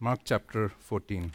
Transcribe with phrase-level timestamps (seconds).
[0.00, 1.32] Mark chapter 14.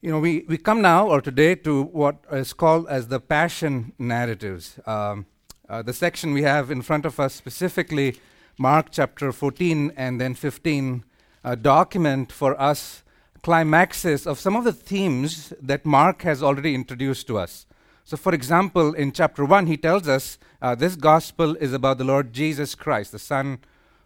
[0.00, 3.92] You know, we, we come now or today to what is called as the passion
[3.98, 4.78] narratives.
[4.86, 5.26] Um,
[5.68, 8.20] uh, the section we have in front of us, specifically
[8.56, 11.02] Mark chapter 14 and then 15,
[11.42, 13.02] uh, document for us
[13.42, 17.66] climaxes of some of the themes that Mark has already introduced to us.
[18.04, 22.04] So, for example, in chapter 1, he tells us uh, this gospel is about the
[22.04, 23.58] Lord Jesus Christ, the Son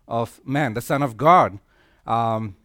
[0.07, 1.59] of Man, the Son of God.
[2.07, 2.57] Um,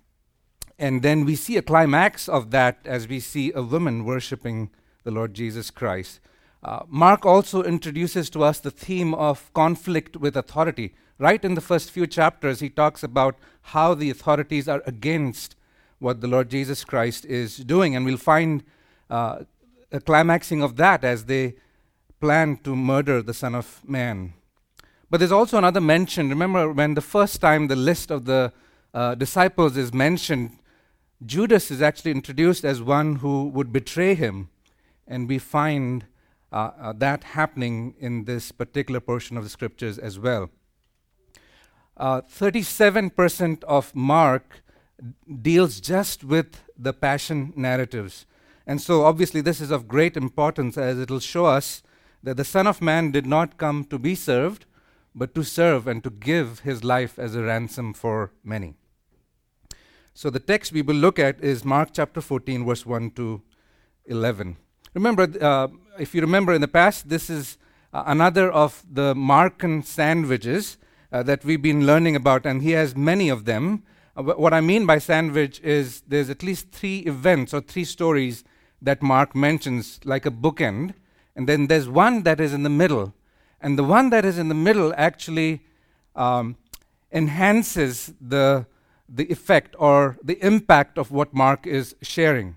[0.80, 4.70] and then we see a climax of that as we see a woman worshiping
[5.04, 6.20] the Lord Jesus Christ.
[6.64, 10.94] Uh, Mark also introduces to us the theme of conflict with authority.
[11.20, 15.56] Right in the first few chapters, he talks about how the authorities are against
[16.00, 17.96] what the Lord Jesus Christ is doing.
[17.96, 18.64] And we'll find
[19.10, 19.44] uh,
[19.92, 21.56] a climaxing of that as they
[22.20, 24.34] plan to murder the Son of Man.
[25.10, 26.30] But there's also another mention.
[26.30, 28.52] Remember, when the first time the list of the
[28.94, 30.60] uh, disciples is mentioned,
[31.26, 34.50] Judas is actually introduced as one who would betray him.
[35.08, 36.06] And we find
[36.52, 40.50] uh, uh, that happening in this particular portion of the scriptures as well.
[42.00, 44.62] 37% uh, of Mark
[45.42, 48.26] deals just with the passion narratives.
[48.66, 51.82] And so, obviously, this is of great importance as it will show us
[52.22, 54.66] that the Son of Man did not come to be served,
[55.18, 58.76] but to serve and to give his life as a ransom for many.
[60.14, 63.42] So, the text we will look at is Mark chapter 14, verse 1 to
[64.06, 64.58] 11.
[64.94, 65.68] Remember, uh,
[66.00, 67.58] if you remember in the past, this is
[67.94, 70.78] uh, another of the Markan sandwiches
[71.12, 73.84] uh, that we've been learning about, and he has many of them.
[74.16, 78.44] Uh, what I mean by sandwich is there's at least three events or three stories
[78.82, 80.94] that Mark mentions, like a bookend,
[81.36, 83.14] and then there's one that is in the middle.
[83.68, 85.62] And the one that is in the middle actually
[86.16, 86.56] um,
[87.12, 88.66] enhances the,
[89.10, 92.56] the effect or the impact of what Mark is sharing.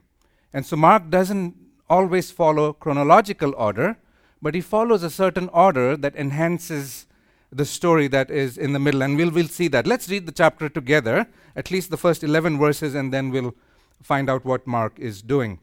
[0.53, 1.57] And so Mark doesn't
[1.89, 3.99] always follow chronological order,
[4.41, 7.09] but he follows a certain order that enhances
[7.51, 9.03] the story that is in the middle.
[9.03, 9.89] And we'll, we'll see that.
[9.89, 13.57] Let's read the chapter together, at least the first 11 verses, and then we'll
[14.01, 15.59] find out what Mark is doing.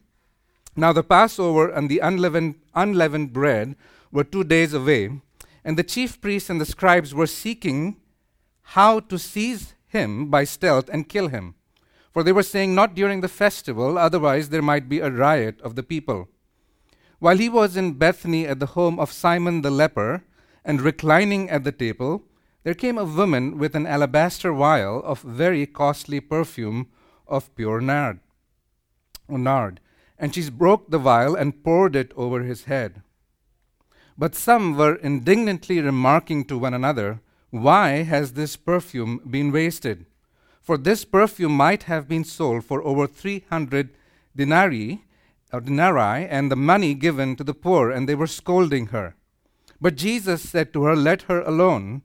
[0.76, 3.78] Now, the Passover and the unleavened, unleavened bread
[4.12, 5.22] were two days away,
[5.68, 7.98] and the chief priests and the scribes were seeking
[8.78, 11.56] how to seize him by stealth and kill him.
[12.14, 15.76] For they were saying, Not during the festival, otherwise there might be a riot of
[15.76, 16.30] the people.
[17.20, 20.24] While he was in Bethany at the home of Simon the leper,
[20.64, 22.24] and reclining at the table,
[22.64, 26.88] there came a woman with an alabaster vial of very costly perfume
[27.28, 28.22] of pure nard.
[29.28, 29.82] nard.
[30.18, 33.02] And she broke the vial and poured it over his head.
[34.18, 40.06] But some were indignantly remarking to one another, Why has this perfume been wasted?
[40.62, 43.90] For this perfume might have been sold for over 300
[44.36, 45.04] denarii,
[45.54, 49.16] or denarii and the money given to the poor, and they were scolding her.
[49.80, 52.02] But Jesus said to her, Let her alone.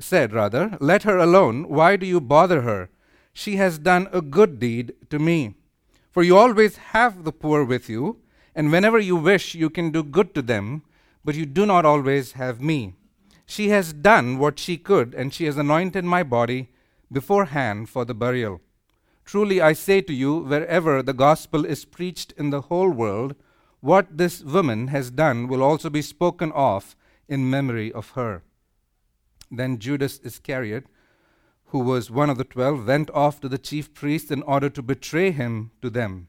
[0.00, 1.68] Said, rather, Let her alone.
[1.68, 2.88] Why do you bother her?
[3.32, 5.54] She has done a good deed to me.
[6.10, 8.18] For you always have the poor with you,
[8.54, 10.82] and whenever you wish, you can do good to them,
[11.24, 12.94] but you do not always have me.
[13.46, 16.70] She has done what she could, and she has anointed my body
[17.10, 18.60] beforehand for the burial.
[19.24, 23.34] Truly I say to you, wherever the gospel is preached in the whole world,
[23.80, 26.96] what this woman has done will also be spoken of
[27.28, 28.42] in memory of her.
[29.50, 30.86] Then Judas Iscariot,
[31.66, 34.82] who was one of the twelve, went off to the chief priests in order to
[34.82, 36.28] betray him to them.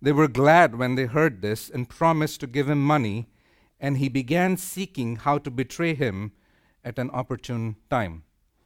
[0.00, 3.28] They were glad when they heard this and promised to give him money,
[3.80, 6.32] and he began seeking how to betray him
[6.84, 8.22] at an opportune time.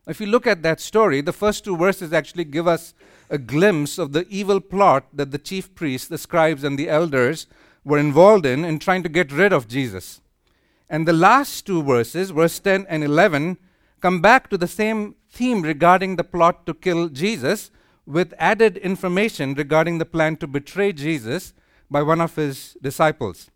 [0.06, 2.92] If you look at that story, the first two verses actually give us
[3.30, 7.46] a glimpse of the evil plot that the chief priests, the scribes, and the elders
[7.84, 10.20] were involved in in trying to get rid of Jesus.
[10.90, 13.58] And the last two verses, verse 10 and 11,
[14.00, 17.70] come back to the same theme regarding the plot to kill Jesus,
[18.04, 21.54] with added information regarding the plan to betray Jesus
[21.88, 23.50] by one of his disciples.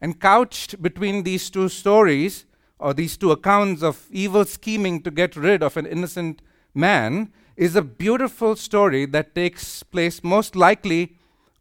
[0.00, 2.44] And couched between these two stories,
[2.78, 6.42] or these two accounts of evil scheming to get rid of an innocent
[6.74, 11.16] man, is a beautiful story that takes place most likely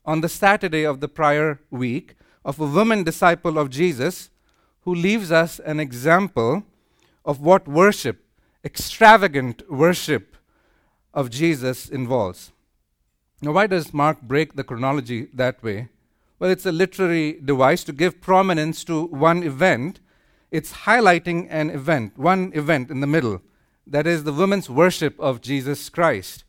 [0.05, 4.29] on the Saturday of the prior week of a woman disciple of Jesus
[4.81, 6.63] who leaves us an example
[7.25, 8.23] of what worship,
[8.63, 10.37] extravagant worship
[11.13, 12.51] of Jesus involves.
[13.41, 15.89] Now, why does Mark break the chronology that way?
[16.39, 19.99] Well, it's a literary device to give prominence to one event.
[20.51, 23.41] It's highlighting an event, one event in the middle,
[23.87, 26.43] that is the women's worship of Jesus Christ.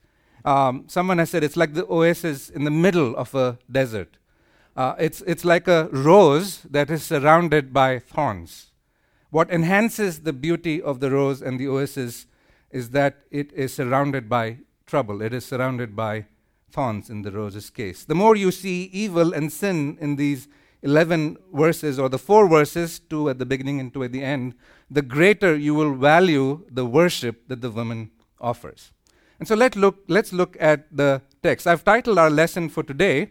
[0.44, 4.18] Um, someone has said it's like the oasis in the middle of a desert.
[4.76, 8.72] Uh, it's, it's like a rose that is surrounded by thorns.
[9.30, 12.26] What enhances the beauty of the rose and the oasis
[12.70, 16.26] is that it is surrounded by trouble, it is surrounded by
[16.70, 18.04] thorns in the rose's case.
[18.04, 20.48] The more you see evil and sin in these
[20.82, 24.54] 11 verses, or the four verses, two at the beginning and two at the end,
[24.90, 28.10] the greater you will value the worship that the woman
[28.40, 28.92] offers.
[29.38, 31.66] And so let look, let's look at the text.
[31.66, 33.30] I've titled our lesson for today,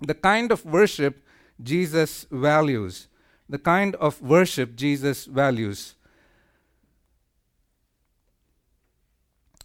[0.00, 1.22] the kind of worship
[1.62, 3.08] Jesus values.
[3.48, 5.94] The kind of worship Jesus values.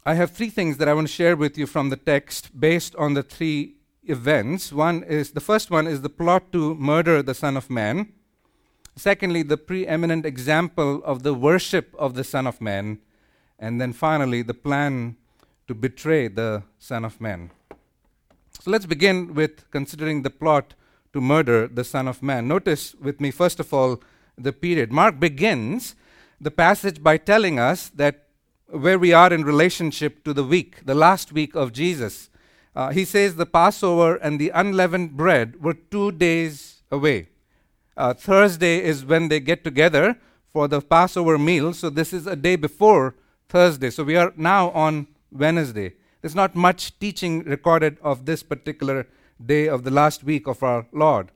[0.05, 2.93] I have three things that I want to share with you from the text based
[2.97, 4.73] on the three events.
[4.73, 8.11] One is the first one is the plot to murder the Son of Man.
[8.97, 12.99] Secondly, the preeminent example of the worship of the Son of Man.
[13.57, 15.15] And then finally, the plan
[15.69, 17.51] to betray the Son of Man.
[18.59, 20.73] So let's begin with considering the plot
[21.13, 22.45] to murder the Son of Man.
[22.45, 24.03] Notice with me, first of all,
[24.37, 24.91] the period.
[24.91, 25.95] Mark begins
[26.41, 28.22] the passage by telling us that
[28.73, 32.29] where we are in relationship to the week, the last week of Jesus.
[32.75, 37.29] Uh, he says the Passover and the unleavened bread were two days away.
[37.95, 40.17] Uh, Thursday is when they get together
[40.51, 43.13] for the Passover meal, so this is a day before
[43.47, 43.91] Thursday.
[43.91, 45.93] So we are now on Wednesday.
[46.21, 49.05] There's not much teaching recorded of this particular
[49.43, 51.29] day of the last week of our Lord.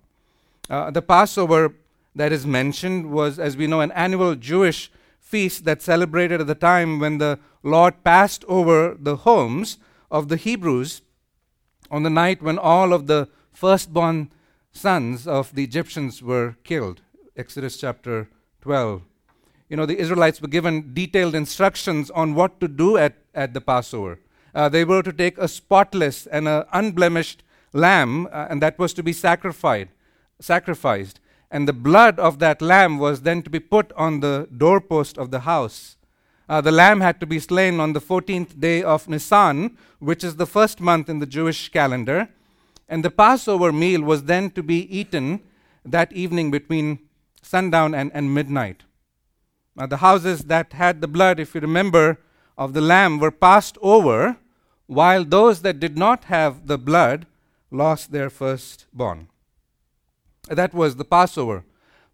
[0.70, 1.76] Uh, the Passover
[2.16, 4.92] that is mentioned was, as we know, an annual Jewish
[5.28, 9.78] feast that celebrated at the time when the Lord passed over the homes
[10.10, 11.02] of the Hebrews
[11.92, 14.32] on the night when all of the firstborn
[14.72, 17.02] sons of the Egyptians were killed.
[17.36, 18.30] Exodus chapter
[18.62, 19.02] 12.
[19.70, 23.62] You know, the Israelites were given detailed instructions on what to do at, at the
[23.62, 24.20] Passover
[24.58, 28.92] uh, they were to take a spotless and an unblemished lamb, uh, and that was
[28.92, 29.92] to be sacrificed.
[30.40, 35.18] Sacrificed, and the blood of that lamb was then to be put on the doorpost
[35.18, 35.98] of the house.
[36.50, 40.36] Uh, the lamb had to be slain on the 14th day of Nisan, which is
[40.36, 42.30] the first month in the Jewish calendar,
[42.88, 45.42] and the Passover meal was then to be eaten
[45.86, 47.00] that evening between
[47.42, 48.84] sundown and, and midnight.
[49.76, 52.20] Now, the houses that had the blood, if you remember,
[52.58, 54.38] of the lamb were passed over
[54.88, 57.28] while those that did not have the blood
[57.70, 59.28] lost their firstborn.
[60.48, 61.64] That was the Passover.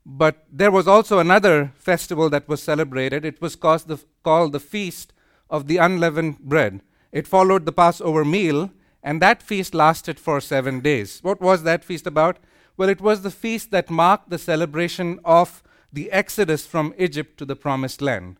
[0.05, 3.23] But there was also another festival that was celebrated.
[3.23, 5.13] It was called the, called the Feast
[5.49, 6.81] of the Unleavened Bread.
[7.11, 8.71] It followed the Passover meal,
[9.01, 11.19] and that feast lasted for seven days.
[11.21, 12.37] What was that feast about?
[12.75, 17.45] Well, it was the feast that marked the celebration of the exodus from Egypt to
[17.45, 18.37] the promised land.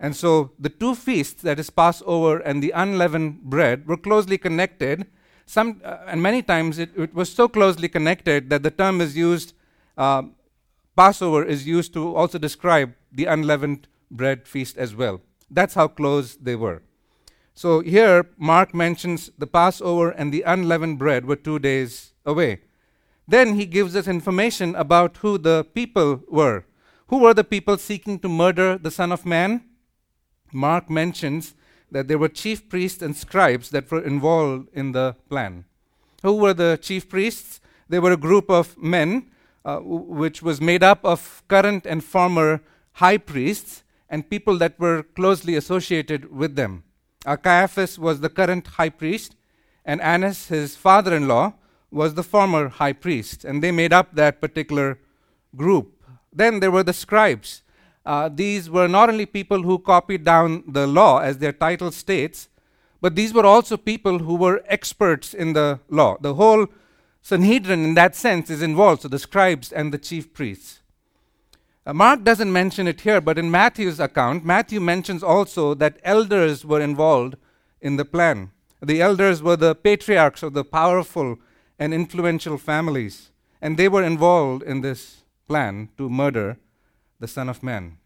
[0.00, 5.06] And so the two feasts, that is Passover and the unleavened bread, were closely connected.
[5.46, 9.16] Some, uh, and many times it, it, was so closely connected that the term is
[9.16, 9.54] used,
[9.98, 10.22] uh,
[10.96, 15.20] Passover is used to also describe the unleavened bread feast as well.
[15.50, 16.82] That's how close they were.
[17.54, 22.60] So here, Mark mentions the Passover and the unleavened bread were two days away.
[23.28, 26.64] Then he gives us information about who the people were.
[27.08, 29.64] Who were the people seeking to murder the Son of Man?
[30.52, 31.54] Mark mentions
[31.92, 35.64] that there were chief priests and scribes that were involved in the plan.
[36.22, 37.60] Who were the chief priests?
[37.88, 39.30] They were a group of men
[39.64, 42.62] uh, which was made up of current and former
[42.94, 46.82] high priests and people that were closely associated with them.
[47.24, 49.36] Uh, Caiaphas was the current high priest,
[49.84, 51.54] and Annas, his father in law,
[51.90, 54.98] was the former high priest, and they made up that particular
[55.54, 56.02] group.
[56.32, 57.61] Then there were the scribes
[58.04, 62.48] uh, these were not only people who copied down the law, as their title states,
[63.00, 66.16] but these were also people who were experts in the law.
[66.20, 66.66] The whole
[67.20, 70.80] Sanhedrin, in that sense, is involved, so the scribes and the chief priests.
[71.84, 76.64] Uh, Mark doesn't mention it here, but in Matthew's account, Matthew mentions also that elders
[76.64, 77.36] were involved
[77.80, 78.50] in the plan.
[78.80, 81.38] The elders were the patriarchs of the powerful
[81.78, 83.30] and influential families,
[83.60, 86.58] and they were involved in this plan to murder
[87.22, 87.98] the Son of Man.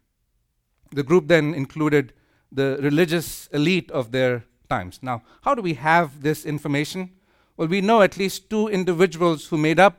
[0.91, 2.13] The group then included
[2.51, 4.99] the religious elite of their times.
[5.01, 7.09] Now, how do we have this information?
[7.57, 9.95] Well, we know at least two individuals who made up,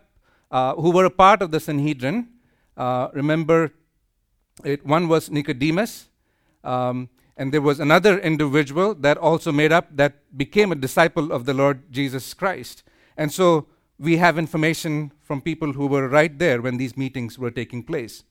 [0.52, 2.28] uh, who were a part of the Sanhedrin.
[2.76, 3.72] Uh, remember,
[4.64, 6.08] it, one was Nicodemus,
[6.62, 11.44] um, and there was another individual that also made up, that became a disciple of
[11.44, 12.84] the Lord Jesus Christ.
[13.16, 13.66] And so
[13.98, 18.22] we have information from people who were right there when these meetings were taking place.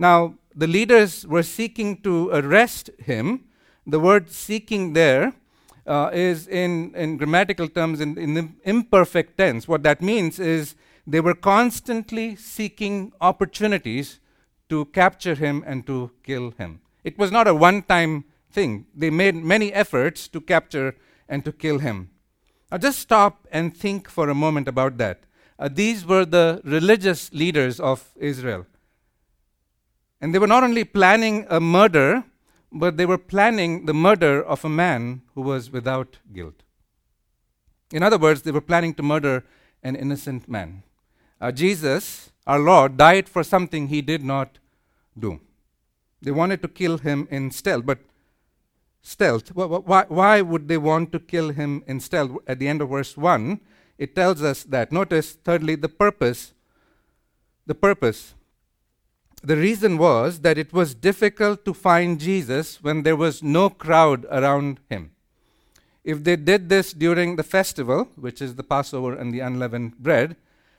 [0.00, 3.44] Now, the leaders were seeking to arrest him.
[3.86, 5.34] The word seeking there
[5.86, 9.68] uh, is in, in grammatical terms in, in the imperfect tense.
[9.68, 10.74] What that means is
[11.06, 14.20] they were constantly seeking opportunities
[14.70, 16.80] to capture him and to kill him.
[17.04, 20.96] It was not a one time thing, they made many efforts to capture
[21.28, 22.08] and to kill him.
[22.72, 25.24] Now, just stop and think for a moment about that.
[25.58, 28.64] Uh, these were the religious leaders of Israel.
[30.20, 32.24] And they were not only planning a murder,
[32.72, 36.62] but they were planning the murder of a man who was without guilt.
[37.92, 39.44] In other words, they were planning to murder
[39.82, 40.82] an innocent man.
[41.40, 44.58] Uh, Jesus, our Lord, died for something he did not
[45.18, 45.40] do.
[46.22, 47.98] They wanted to kill him in stealth, but
[49.02, 52.36] stealth, why, why would they want to kill him in stealth?
[52.46, 53.58] At the end of verse 1,
[53.98, 54.92] it tells us that.
[54.92, 56.52] Notice, thirdly, the purpose.
[57.66, 58.34] The purpose.
[59.42, 64.26] The reason was that it was difficult to find Jesus when there was no crowd
[64.30, 65.12] around him.
[66.04, 70.36] If they did this during the festival, which is the Passover and the unleavened bread,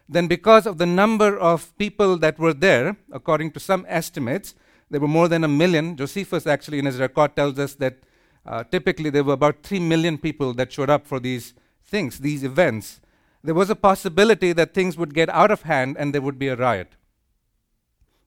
[0.07, 4.53] then because of the number of people that were there, according to some estimates,
[4.89, 5.95] there were more than a million.
[5.95, 7.97] Josephus, actually, in his record, tells us that
[8.45, 11.53] uh, typically there were about 3 million people that showed up for these
[11.83, 12.99] things, these events.
[13.43, 16.49] There was a possibility that things would get out of hand and there would be
[16.49, 16.95] a riot.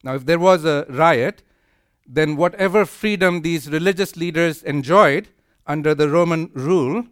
[0.05, 1.43] Now, if there was a riot,
[2.07, 5.29] then whatever freedom these religious leaders enjoyed
[5.67, 7.07] under the Roman rule,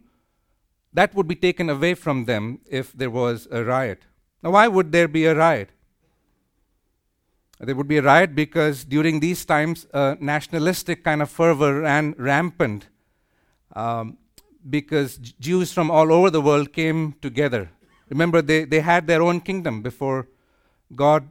[0.93, 4.03] that would be taken away from them if there was a riot.
[4.43, 5.71] Now, why would there be a riot?
[7.59, 12.13] There would be a riot because during these times, a nationalistic kind of fervor ran
[12.19, 12.89] rampant
[13.75, 14.17] um,
[14.69, 17.71] because Jews from all over the world came together.
[18.09, 20.27] Remember, they, they had their own kingdom before
[20.95, 21.27] God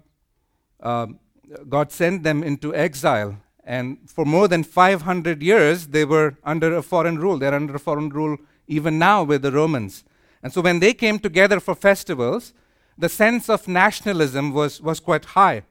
[0.80, 1.20] um,
[1.68, 3.36] God sent them into exile.
[3.64, 7.38] And for more than 500 years, they were under a foreign rule.
[7.38, 10.04] They're under a foreign rule even now with the Romans.
[10.42, 12.52] And so when they came together for festivals,
[12.98, 15.62] the sense of nationalism was, was quite high.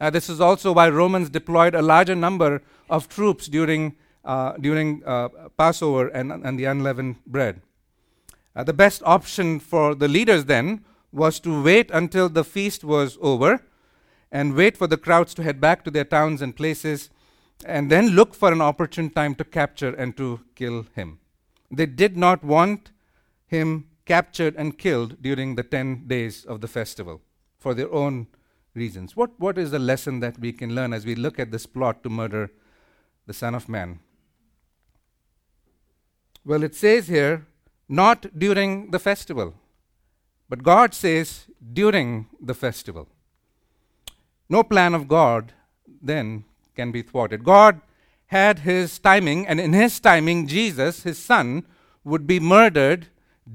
[0.00, 5.02] Uh, this is also why Romans deployed a larger number of troops during, uh, during
[5.04, 7.60] uh, Passover and, and the unleavened bread.
[8.54, 13.18] Uh, the best option for the leaders then was to wait until the feast was
[13.20, 13.62] over
[14.36, 17.08] and wait for the crowds to head back to their towns and places,
[17.64, 21.18] and then look for an opportune time to capture and to kill him.
[21.70, 22.90] They did not want
[23.46, 27.22] him captured and killed during the 10 days of the festival
[27.58, 28.26] for their own
[28.74, 29.16] reasons.
[29.16, 32.02] What, what is the lesson that we can learn as we look at this plot
[32.02, 32.50] to murder
[33.26, 34.00] the Son of Man?
[36.44, 37.46] Well, it says here,
[37.88, 39.54] not during the festival,
[40.50, 43.08] but God says during the festival.
[44.48, 45.52] No plan of God
[46.02, 47.44] then can be thwarted.
[47.44, 47.80] God
[48.26, 51.64] had his timing, and in his timing, Jesus, his son,
[52.04, 53.06] would be murdered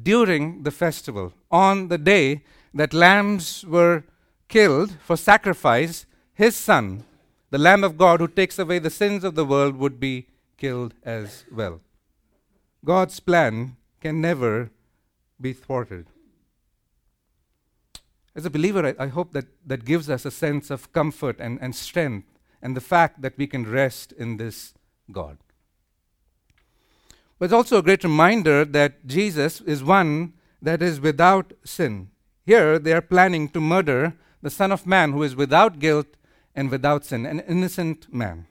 [0.04, 1.34] during the festival.
[1.50, 2.44] On the day
[2.74, 4.04] that lambs were
[4.48, 7.04] killed for sacrifice, his son,
[7.50, 10.94] the Lamb of God who takes away the sins of the world, would be killed
[11.04, 11.82] as well.
[12.84, 14.72] God's plan can never
[15.40, 16.08] be thwarted.
[18.36, 21.60] As a believer, I, I, hope that that gives us a sense of comfort and,
[21.62, 22.28] and strength
[22.62, 24.74] and the fact that we can rest in this
[25.12, 25.38] God.
[27.38, 32.10] But it's also a great reminder that Jesus is one that is without sin.
[32.46, 36.08] Here, they are planning to murder the Son of Man who is without guilt
[36.56, 38.48] and without sin, an innocent man.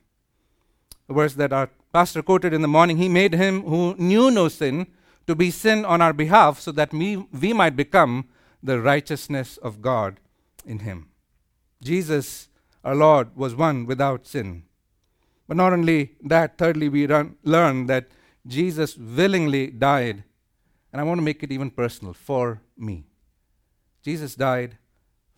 [1.06, 4.48] The verse that our pastor quoted in the morning He made him who knew no
[4.48, 4.86] sin
[5.26, 8.28] to be sin on our behalf so that we, we might become
[8.62, 10.20] the righteousness of God
[10.64, 11.08] in him.
[11.82, 12.48] Jesus,
[12.84, 14.64] our Lord, was one without sin.
[15.48, 18.08] But not only that, thirdly, we run, learn that
[18.46, 20.24] Jesus willingly died,
[20.92, 23.04] and I want to make it even personal, for me.
[24.02, 24.78] Jesus died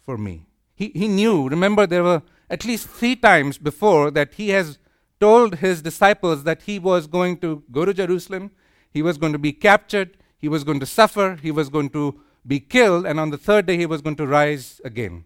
[0.01, 0.47] for me.
[0.75, 4.79] He, he knew, remember, there were at least three times before that he has
[5.21, 8.51] told his disciples that he was going to go to Jerusalem,
[8.91, 12.21] he was going to be captured, he was going to suffer, he was going to
[12.47, 15.25] be killed, and on the third day he was going to rise again.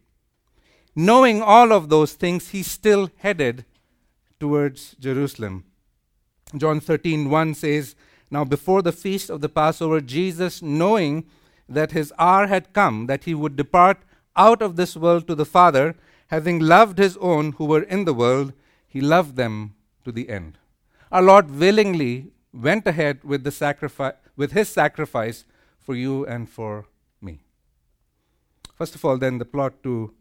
[0.95, 3.65] Knowing all of those things, he still headed
[4.41, 5.65] towards Jerusalem.
[6.57, 7.95] John 13, 1 says,
[8.31, 11.27] Now before the feast of the Passover, Jesus, knowing
[11.69, 13.99] that his hour had come, that he would depart
[14.37, 15.97] out of this world to the Father,
[16.29, 18.53] having loved his own who were in the world,
[18.87, 20.59] he loved them to the end.
[21.11, 25.45] Our Lord willingly went ahead with, the sacrifice, with his sacrifice
[25.79, 26.87] for you and for
[28.77, 30.13] First of all, then the plot to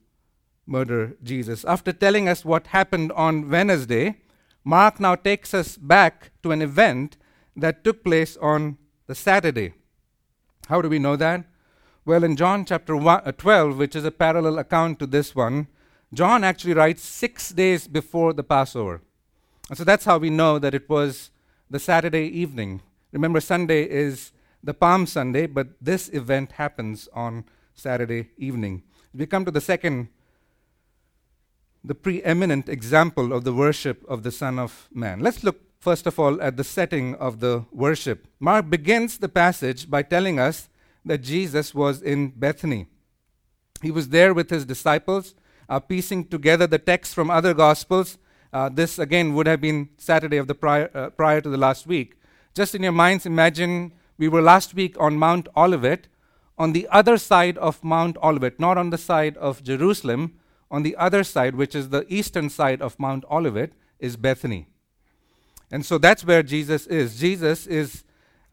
[0.65, 1.65] murder Jesus.
[1.65, 4.21] After telling us what happened on Wednesday,
[4.63, 7.17] Mark now takes us back to an event
[7.55, 9.74] that took place on the Saturday.
[10.67, 11.45] How do we know that?
[12.05, 15.67] Well, in John chapter one, uh, 12, which is a parallel account to this one,
[16.13, 19.01] John actually writes six days before the Passover.
[19.69, 21.31] And so that's how we know that it was
[21.69, 22.81] the Saturday evening.
[23.12, 24.31] Remember, Sunday is
[24.63, 27.45] the Palm Sunday, but this event happens on
[27.75, 28.84] Saturday evening.
[29.13, 30.08] We come to the second,
[31.84, 35.20] the preeminent example of the worship of the Son of Man.
[35.20, 38.27] Let's look first of all at the setting of the worship.
[38.39, 40.67] Mark begins the passage by telling us
[41.05, 42.88] that Jesus was in Bethany.
[43.84, 45.36] He was there with his disciples,
[45.70, 48.17] uh, piecing together the texts from other gospels.
[48.51, 51.86] Uh, this again would have been Saturday of the prior, uh, prior to the last
[51.86, 52.15] week.
[52.55, 56.08] Just in your minds, imagine we were last week on Mount Olivet,
[56.57, 60.39] on the other side of Mount Olivet, not on the side of Jerusalem,
[60.71, 64.67] on the other side, which is the eastern side of Mount Olivet, is Bethany.
[65.71, 67.19] And so that's where Jesus is.
[67.19, 68.03] Jesus is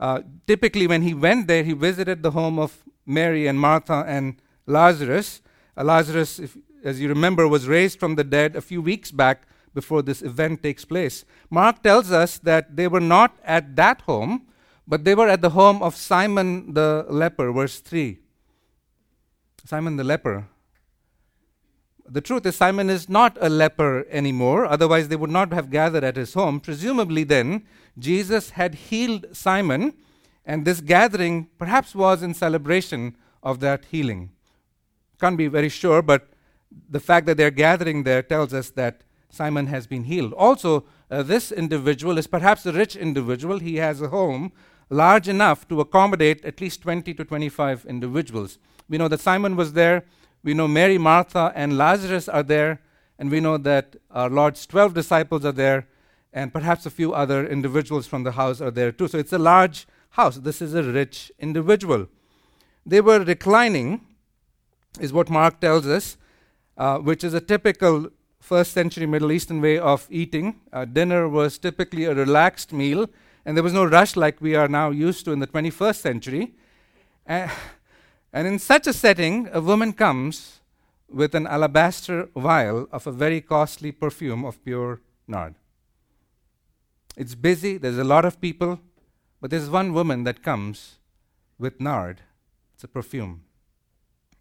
[0.03, 4.43] uh, typically, when he went there, he visited the home of Mary and Martha and
[4.67, 5.41] Lazarus.
[5.77, 9.47] Uh, Lazarus, if, as you remember, was raised from the dead a few weeks back
[9.73, 11.25] before this event takes place.
[11.51, 14.49] Mark tells us that they were not at that home,
[14.93, 18.19] but they were at the home of Simon the leper, verse 3.
[19.65, 20.49] Simon the leper.
[22.07, 26.05] The truth is, Simon is not a leper anymore, otherwise, they would not have gathered
[26.05, 26.61] at his home.
[26.61, 27.65] Presumably, then,
[27.99, 29.95] Jesus had healed Simon,
[30.45, 34.33] and this gathering perhaps was in celebration of that healing.
[35.19, 36.29] Can't be very sure, but
[36.91, 40.35] the fact that they're gathering there tells us that Simon has been healed.
[40.35, 43.59] Also, uh, this individual is perhaps a rich individual.
[43.59, 44.53] He has a home
[44.93, 48.59] large enough to accommodate at least 20 to 25 individuals.
[48.89, 50.05] We know that Simon was there.
[50.45, 52.81] We know Mary, Martha, and Lazarus are there.
[53.19, 55.87] And we know that our Lord's 12 disciples are there
[56.33, 59.09] and perhaps a few other individuals from the house are there too.
[59.09, 60.37] So it's a large house.
[60.37, 62.09] This is a rich individual.
[62.87, 64.01] They were reclining,
[65.01, 66.17] is what Mark tells us,
[66.77, 68.09] uh, which is a typical
[68.41, 70.61] first century Middle Eastern way of eating.
[70.73, 73.09] Uh, dinner was typically a relaxed meal,
[73.45, 76.55] and there was no rush like we are now used to in the 21st century.
[77.27, 77.51] And
[78.33, 80.61] in such a setting, a woman comes
[81.09, 85.55] with an alabaster vial of a very costly perfume of pure nard.
[87.17, 88.81] It's busy, there's a lot of people,
[89.41, 90.99] but there's one woman that comes
[91.59, 92.23] with nard.
[92.75, 93.45] It's a perfume.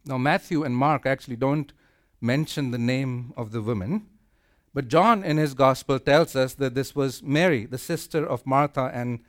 [0.06, 1.74] Now, Matthew and Mark actually don't
[2.22, 4.08] mention the name of the woman,
[4.74, 8.92] but John in his gospel tells us that this was Mary, the sister of Martha
[8.94, 9.20] and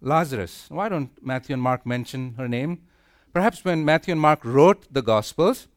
[0.00, 0.66] Lazarus.
[0.68, 2.82] Why don't Matthew and Mark mention her name?
[3.32, 5.68] Perhaps when Matthew and Mark wrote the gospels,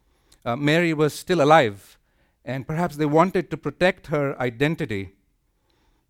[0.44, 1.98] uh, Mary was still alive,
[2.44, 5.12] and perhaps they wanted to protect her identity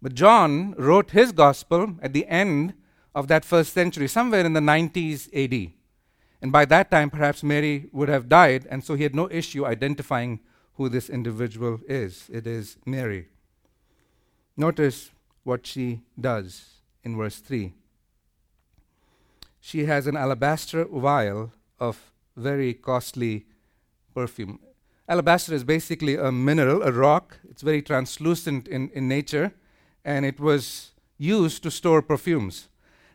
[0.02, 2.74] but John wrote his gospel at the end
[3.14, 5.72] of that first century, somewhere in the 90s AD.
[6.42, 9.64] And by that time, perhaps Mary would have died, and so he had no issue
[9.64, 10.40] identifying
[10.82, 12.28] who this individual is.
[12.28, 13.28] It is Mary.
[14.56, 15.12] Notice
[15.44, 17.72] what she does in verse 3.
[19.60, 23.46] She has an alabaster vial of very costly
[24.12, 24.58] perfume.
[25.08, 27.38] Alabaster is basically a mineral, a rock.
[27.48, 29.52] It's very translucent in, in nature
[30.04, 32.68] and it was used to store perfumes.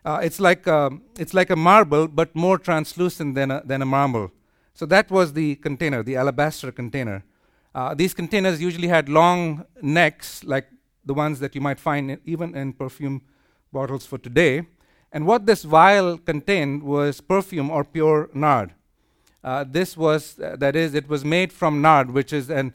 [0.06, 3.86] Uh, it's, like, um, it's like a marble, but more translucent than a, than a
[3.86, 4.32] marble.
[4.74, 7.26] So that was the container, the alabaster container.
[7.78, 10.66] Uh, these containers usually had long necks, like
[11.06, 13.22] the ones that you might find in, even in perfume
[13.72, 14.64] bottles for today.
[15.12, 18.74] And what this vial contained was perfume or pure nard.
[19.44, 22.74] Uh, this was, uh, that is, it was made from nard, which is an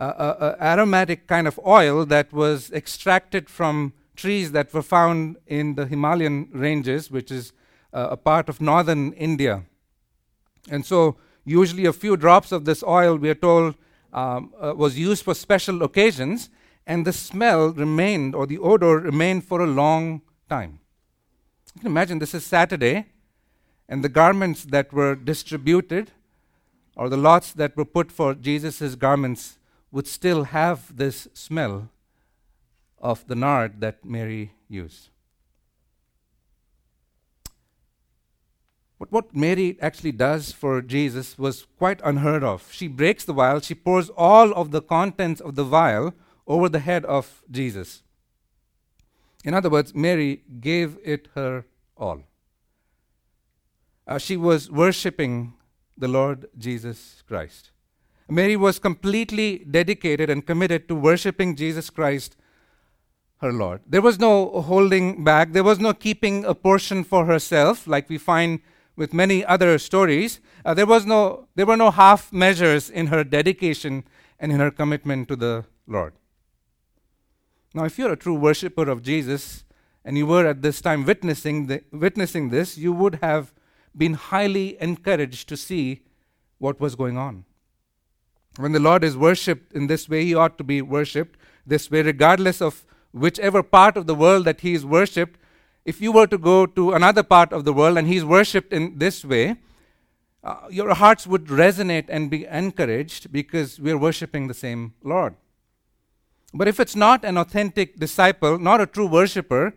[0.00, 5.86] uh, aromatic kind of oil that was extracted from trees that were found in the
[5.86, 7.52] Himalayan ranges, which is
[7.92, 9.62] uh, a part of northern India.
[10.68, 13.76] And so, usually, a few drops of this oil, we are told,
[14.12, 16.50] um, uh, was used for special occasions,
[16.86, 20.80] and the smell remained, or the odor remained for a long time.
[21.74, 23.06] You can imagine this is Saturday,
[23.88, 26.10] and the garments that were distributed,
[26.96, 29.58] or the lots that were put for Jesus' garments,
[29.92, 31.90] would still have this smell
[32.98, 35.09] of the nard that Mary used.
[39.00, 42.68] But what Mary actually does for Jesus was quite unheard of.
[42.70, 46.12] She breaks the vial, she pours all of the contents of the vial
[46.46, 48.02] over the head of Jesus.
[49.42, 51.64] In other words, Mary gave it her
[51.96, 52.24] all.
[54.06, 55.54] Uh, she was worshipping
[55.96, 57.70] the Lord Jesus Christ.
[58.28, 62.36] Mary was completely dedicated and committed to worshiping Jesus Christ
[63.38, 63.80] her Lord.
[63.86, 68.18] There was no holding back, there was no keeping a portion for herself, like we
[68.18, 68.60] find
[68.96, 70.40] with many other stories.
[70.64, 74.04] Uh, there, was no, there were no half measures in her dedication
[74.38, 76.14] and in her commitment to the Lord.
[77.74, 79.64] Now, if you're a true worshiper of Jesus
[80.04, 83.52] and you were at this time witnessing, the, witnessing this, you would have
[83.96, 86.02] been highly encouraged to see
[86.58, 87.44] what was going on.
[88.56, 92.02] When the Lord is worshipped in this way, he ought to be worshipped this way,
[92.02, 95.38] regardless of whichever part of the world that he is worshipped.
[95.90, 98.98] If you were to go to another part of the world and he's worshipped in
[98.98, 99.56] this way,
[100.44, 105.34] uh, your hearts would resonate and be encouraged because we're worshiping the same Lord.
[106.54, 109.74] But if it's not an authentic disciple, not a true worshiper,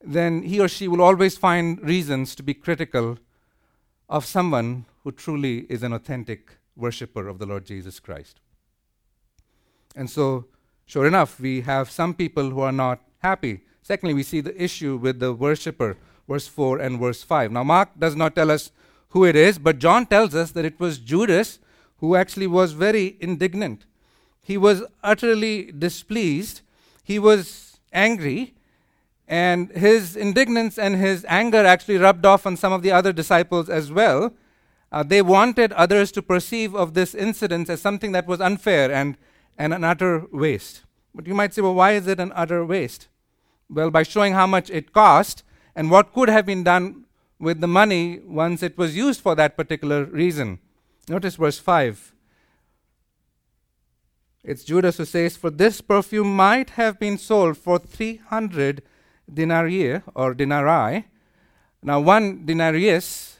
[0.00, 3.18] then he or she will always find reasons to be critical
[4.08, 8.38] of someone who truly is an authentic worshiper of the Lord Jesus Christ.
[9.96, 10.46] And so,
[10.86, 13.62] sure enough, we have some people who are not happy.
[13.90, 15.96] Secondly, we see the issue with the worshiper,
[16.28, 17.50] verse 4 and verse 5.
[17.50, 18.70] Now, Mark does not tell us
[19.08, 21.58] who it is, but John tells us that it was Judas
[21.96, 23.86] who actually was very indignant.
[24.44, 26.60] He was utterly displeased.
[27.02, 28.54] He was angry.
[29.26, 33.68] And his indignance and his anger actually rubbed off on some of the other disciples
[33.68, 34.32] as well.
[34.92, 39.16] Uh, they wanted others to perceive of this incident as something that was unfair and,
[39.58, 40.82] and an utter waste.
[41.12, 43.08] But you might say, well, why is it an utter waste?
[43.70, 45.44] Well, by showing how much it cost
[45.76, 47.04] and what could have been done
[47.38, 50.58] with the money once it was used for that particular reason.
[51.08, 52.12] Notice verse 5.
[54.42, 58.82] It's Judas who says, For this perfume might have been sold for 300
[59.32, 61.06] denarii or denarii.
[61.82, 63.38] Now, one denarius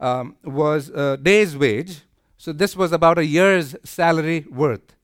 [0.00, 2.02] um, was a day's wage,
[2.36, 4.94] so this was about a year's salary worth.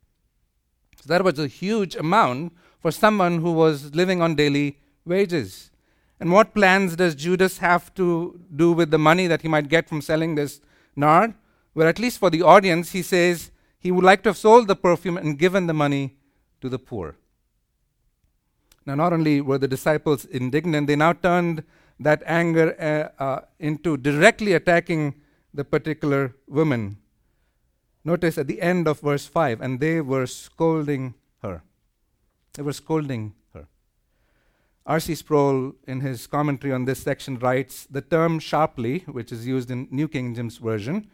[1.01, 5.71] So that was a huge amount for someone who was living on daily wages.
[6.19, 9.89] And what plans does Judas have to do with the money that he might get
[9.89, 10.61] from selling this
[10.97, 11.35] nard?
[11.75, 14.77] Well, at least for the audience, he says he would like to have sold the
[14.77, 16.17] perfume and given the money
[16.61, 17.17] to the poor.
[18.85, 21.65] Now, not only were the disciples indignant, they now turned
[21.99, 25.15] that anger uh, uh, into directly attacking
[25.53, 26.97] the particular woman.
[28.05, 31.15] Notice at the end of verse 5, and they were scolding.
[32.55, 33.67] They were scolding her.
[34.87, 35.15] R.C.
[35.15, 39.89] Sproul, in his commentary on this section, writes The term sharply, which is used in
[39.91, 41.09] New King James Version,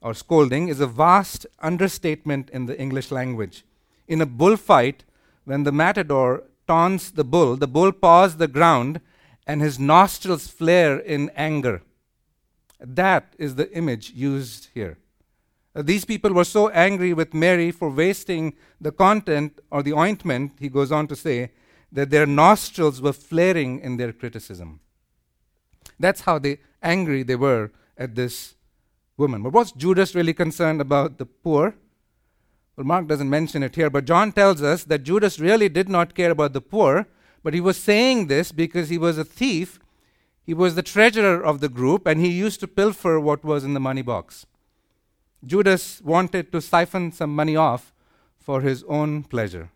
[0.00, 3.64] or scolding, is a vast understatement in the English language.
[4.06, 5.04] In a bullfight,
[5.44, 9.00] when the matador taunts the bull, the bull paws the ground
[9.46, 11.82] and his nostrils flare in anger.
[12.80, 14.98] That is the image used here.
[15.82, 20.68] These people were so angry with Mary for wasting the content or the ointment, he
[20.68, 21.52] goes on to say,
[21.92, 24.80] that their nostrils were flaring in their criticism.
[25.98, 28.54] That's how they angry they were at this
[29.16, 29.42] woman.
[29.42, 31.74] But was Judas really concerned about the poor?
[32.76, 36.14] Well, Mark doesn't mention it here, but John tells us that Judas really did not
[36.14, 37.06] care about the poor,
[37.42, 39.78] but he was saying this because he was a thief.
[40.42, 43.74] He was the treasurer of the group, and he used to pilfer what was in
[43.74, 44.46] the money box.
[45.44, 47.92] Judas wanted to siphon some money off
[48.38, 49.70] for his own pleasure.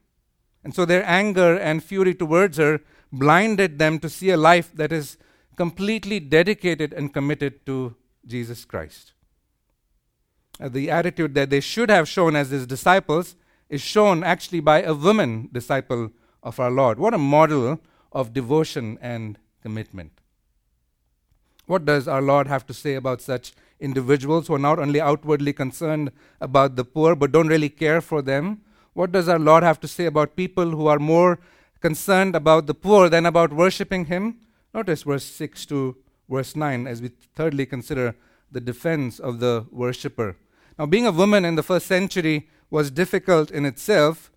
[0.62, 2.80] And so their anger and fury towards her
[3.12, 5.16] blinded them to see a life that is
[5.56, 7.96] completely dedicated and committed to
[8.26, 9.12] Jesus Christ.
[10.60, 13.36] Uh, the attitude that they should have shown as his disciples
[13.68, 16.10] is shown actually by a woman disciple
[16.42, 16.98] of our Lord.
[16.98, 17.80] What a model
[18.12, 20.20] of devotion and commitment.
[21.66, 25.52] What does our Lord have to say about such individuals who are not only outwardly
[25.52, 28.60] concerned about the poor but don't really care for them?
[28.92, 31.40] What does our Lord have to say about people who are more
[31.80, 34.36] concerned about the poor than about worshipping Him?
[34.74, 35.96] Notice verse 6 to
[36.28, 38.14] verse 9 as we thirdly consider
[38.52, 40.36] the defense of the worshipper.
[40.78, 44.30] Now, being a woman in the first century was difficult in itself,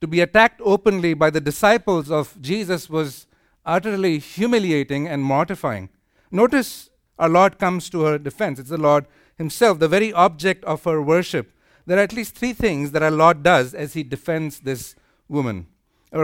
[0.00, 3.26] to be attacked openly by the disciples of Jesus was
[3.66, 5.90] utterly humiliating and mortifying.
[6.30, 6.89] Notice
[7.20, 8.58] our Lord comes to her defense.
[8.58, 9.06] It's the Lord
[9.36, 11.52] Himself, the very object of her worship.
[11.86, 14.94] There are at least three things that our Lord does as He defends this
[15.28, 15.66] woman.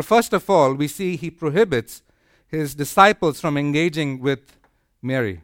[0.03, 2.03] First of all, we see He prohibits
[2.49, 4.57] His disciples from engaging with
[5.03, 5.43] Mary.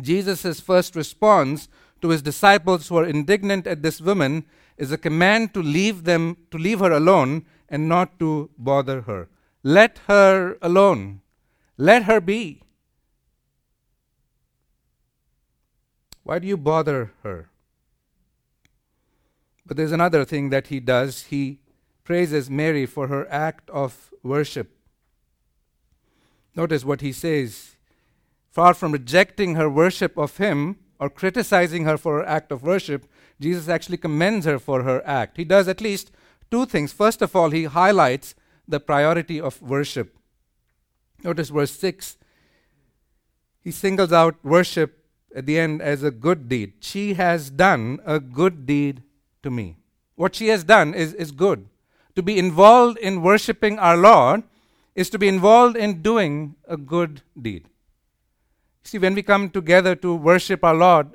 [0.00, 1.68] Jesus' first response
[2.00, 4.44] to His disciples who are indignant at this woman
[4.76, 9.28] is a command to leave them, to leave her alone and not to bother her.
[9.62, 11.20] Let her alone.
[11.76, 12.62] Let her be.
[16.28, 17.48] Why do you bother her?
[19.64, 21.22] But there's another thing that he does.
[21.32, 21.60] He
[22.04, 24.76] praises Mary for her act of worship.
[26.54, 27.76] Notice what he says.
[28.50, 33.06] Far from rejecting her worship of him or criticizing her for her act of worship,
[33.40, 35.38] Jesus actually commends her for her act.
[35.38, 36.10] He does at least
[36.50, 36.92] two things.
[36.92, 38.34] First of all, he highlights
[38.68, 40.14] the priority of worship.
[41.24, 42.18] Notice verse 6.
[43.64, 44.97] He singles out worship
[45.38, 46.72] at the end as a good deed.
[46.80, 49.02] She has done a good deed
[49.44, 49.76] to me.
[50.16, 51.68] What she has done is, is good.
[52.16, 54.42] To be involved in worshiping our Lord
[54.96, 57.66] is to be involved in doing a good deed.
[58.82, 61.10] See, when we come together to worship our Lord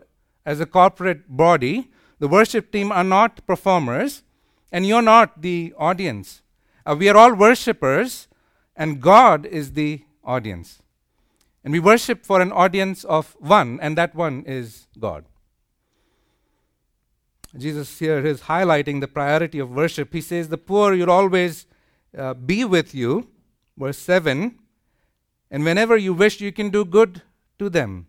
[0.45, 4.23] as a corporate body, the worship team are not performers,
[4.71, 6.41] and you're not the audience.
[6.85, 8.29] Uh, we are all worshippers,
[8.75, 10.82] and God is the audience.
[11.63, 15.25] And we worship for an audience of one, and that one is God.
[17.57, 20.11] Jesus here is highlighting the priority of worship.
[20.11, 21.67] He says, The poor you'll always
[22.17, 23.29] uh, be with you.
[23.77, 24.57] Verse 7
[25.51, 27.21] And whenever you wish, you can do good
[27.59, 28.07] to them.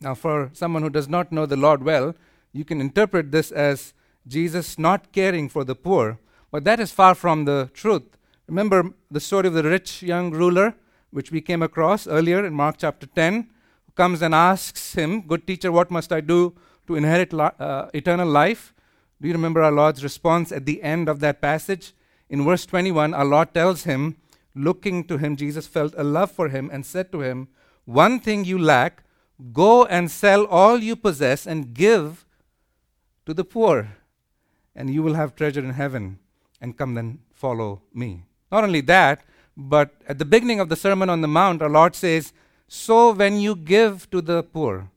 [0.00, 2.14] Now, for someone who does not know the Lord well,
[2.52, 3.94] you can interpret this as
[4.26, 6.18] Jesus not caring for the poor,
[6.50, 8.16] but that is far from the truth.
[8.46, 10.74] Remember the story of the rich young ruler,
[11.14, 13.42] which we came across earlier in Mark chapter 10,
[13.86, 16.56] who comes and asks him, Good teacher, what must I do
[16.88, 18.74] to inherit uh, eternal life?
[19.22, 21.92] Do you remember our Lord's response at the end of that passage?
[22.28, 24.16] In verse 21, our Lord tells him,
[24.56, 27.46] Looking to him, Jesus felt a love for him and said to him,
[27.84, 29.04] One thing you lack,
[29.52, 32.26] go and sell all you possess and give
[33.24, 33.96] to the poor,
[34.74, 36.18] and you will have treasure in heaven,
[36.60, 38.24] and come then follow me.
[38.50, 39.24] Not only that,
[39.56, 42.32] but at the beginning of the Sermon on the Mount, our Lord says,
[42.66, 44.90] So when you give to the poor,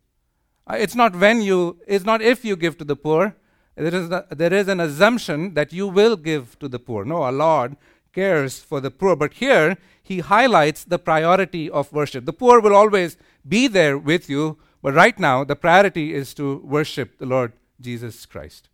[0.70, 3.36] uh, it's not when you, it's not if you give to the poor.
[3.76, 7.06] There is, a, there is an assumption that you will give to the poor.
[7.06, 7.78] No, our Lord
[8.12, 9.16] cares for the poor.
[9.16, 12.26] But here, he highlights the priority of worship.
[12.26, 13.18] The poor will always
[13.48, 18.26] be there with you, but right now, the priority is to worship the Lord Jesus
[18.26, 18.70] Christ.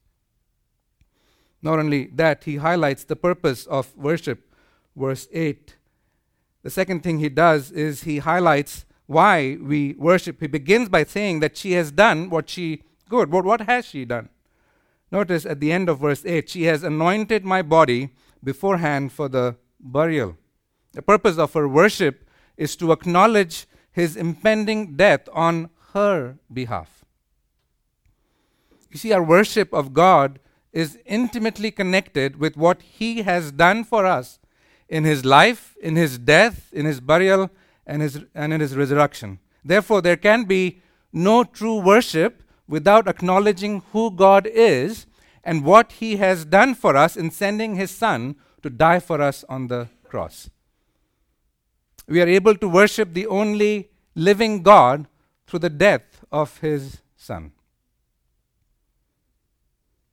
[1.62, 4.50] Not only that, he highlights the purpose of worship.
[4.96, 5.76] Verse 8.
[6.64, 10.40] The second thing he does is he highlights why we worship.
[10.40, 13.32] He begins by saying that she has done what she good.
[13.32, 14.30] What, what has she done?
[15.12, 18.10] Notice at the end of verse 8, she has anointed my body
[18.44, 20.38] beforehand for the burial.
[20.94, 22.28] The purpose of her worship
[22.58, 27.06] is to acknowledge his impending death on her behalf.
[28.90, 30.40] You see, our worship of God
[30.72, 34.40] is intimately connected with what he has done for us
[34.94, 37.50] in his life, in his death, in his burial,
[37.88, 39.40] and, his, and in his resurrection.
[39.66, 45.08] Therefore, there can be no true worship without acknowledging who God is
[45.44, 49.44] and what he has done for us in sending his Son to die for us
[49.50, 50.52] on the cross.
[52.08, 55.08] We are able to worship the only living God
[55.48, 57.52] through the death of his Son.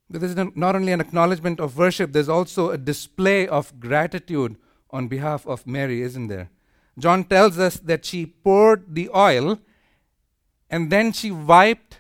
[0.09, 4.57] This is not only an acknowledgement of worship, there's also a display of gratitude
[4.90, 6.50] on behalf of Mary, isn't there?
[6.98, 9.59] John tells us that she poured the oil
[10.68, 11.98] and then she wiped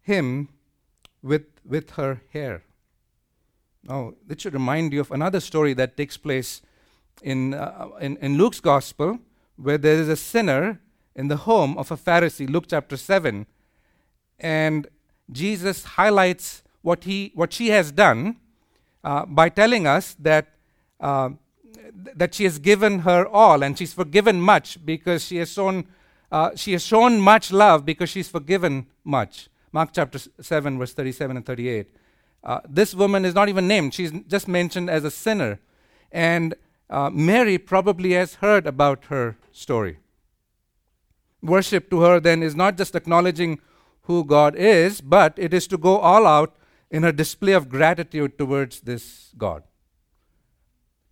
[0.00, 0.48] him
[1.22, 2.62] with, with her hair.
[3.84, 6.62] Now, this should remind you of another story that takes place
[7.22, 9.18] in, uh, in, in Luke's gospel,
[9.56, 10.80] where there is a sinner
[11.14, 13.46] in the home of a Pharisee, Luke chapter 7.
[14.38, 14.86] And
[15.30, 18.36] Jesus highlights what, he, what she has done
[19.04, 20.54] uh, by telling us that
[21.00, 21.30] uh,
[21.92, 25.86] that she has given her all and she's forgiven much because she has shown
[26.30, 29.48] uh, she has shown much love because she's forgiven much.
[29.72, 31.88] Mark chapter 7 verse 37 and 38
[32.44, 33.94] uh, this woman is not even named.
[33.94, 35.58] She's just mentioned as a sinner.
[36.12, 36.54] And
[36.88, 39.98] uh, mary probably has heard about her story.
[41.42, 43.60] Worship to her then is not just acknowledging
[44.08, 46.56] who god is but it is to go all out
[46.90, 49.62] in her display of gratitude towards this god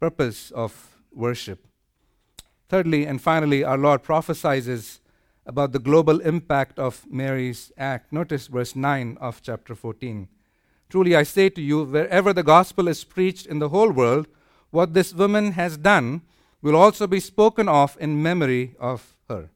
[0.01, 1.67] purpose of worship.
[2.69, 5.01] Thirdly and finally, our Lord prophesies
[5.47, 8.13] about the global impact of Mary's act.
[8.13, 10.29] Notice verse 9 of chapter 14.
[10.89, 14.27] Truly I say to you, wherever the gospel is preached in the whole world,
[14.71, 16.23] what this woman has done
[16.61, 19.51] will also be spoken of in memory of her.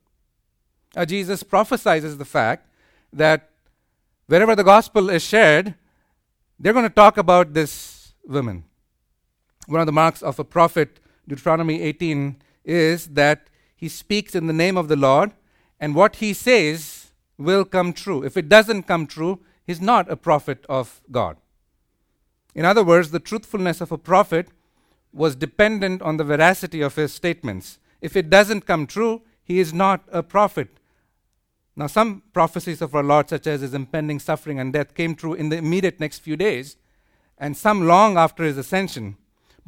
[0.95, 2.67] Now, Jesus prophesies the fact
[3.13, 3.51] that
[4.27, 5.75] wherever the gospel is shared,
[6.59, 8.65] they're going to talk about this woman
[9.71, 14.53] one of the marks of a prophet, Deuteronomy 18, is that he speaks in the
[14.53, 15.33] name of the Lord,
[15.79, 18.23] and what he says will come true.
[18.23, 21.37] If it doesn't come true, he's not a prophet of God.
[22.55, 24.49] In other words, the truthfulness of a prophet
[25.13, 27.79] was dependent on the veracity of his statements.
[28.01, 30.69] If it doesn't come true, he is not a prophet.
[31.77, 35.35] Now, some prophecies of our Lord, such as his impending suffering and death, came true
[35.35, 36.77] in the immediate next few days,
[37.39, 39.17] and some long after his ascension.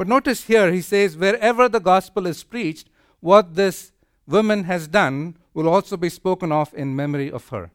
[0.03, 2.89] But notice here, he says, wherever the gospel is preached,
[3.21, 3.93] what this
[4.27, 7.71] woman has done will also be spoken of in memory of her.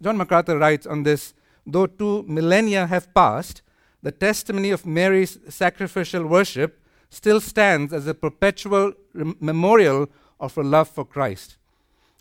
[0.00, 1.34] John MacArthur writes on this
[1.66, 3.60] though two millennia have passed,
[4.02, 10.08] the testimony of Mary's sacrificial worship still stands as a perpetual rem- memorial
[10.40, 11.58] of her love for Christ.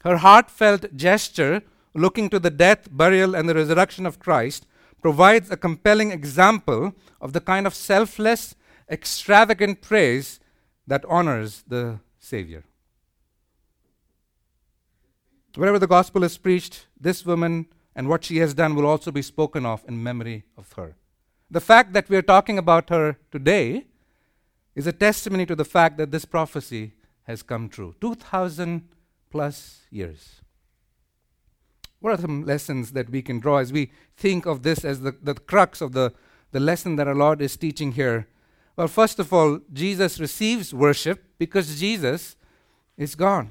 [0.04, 1.62] Her heartfelt gesture,
[1.94, 4.68] looking to the death, burial, and the resurrection of Christ,
[5.02, 8.54] provides a compelling example of the kind of selfless,
[8.89, 10.39] extravagant praise
[10.88, 12.63] that honors the Savior.
[15.56, 19.21] Wherever the gospel is preached, this woman and what she has done will also be
[19.21, 20.95] spoken of in memory of her.
[21.50, 23.86] The fact that we are talking about her today
[24.76, 26.93] is a testimony to the fact that this prophecy
[27.24, 27.95] has come true.
[28.02, 28.89] 2,000
[29.32, 30.41] plus years.
[32.00, 35.15] What are some lessons that we can draw as we think of this as the,
[35.24, 36.13] the crux of the,
[36.52, 38.28] the lesson that our Lord is teaching here?
[38.76, 42.36] Well, first of all, Jesus receives worship because Jesus
[42.98, 43.50] is God.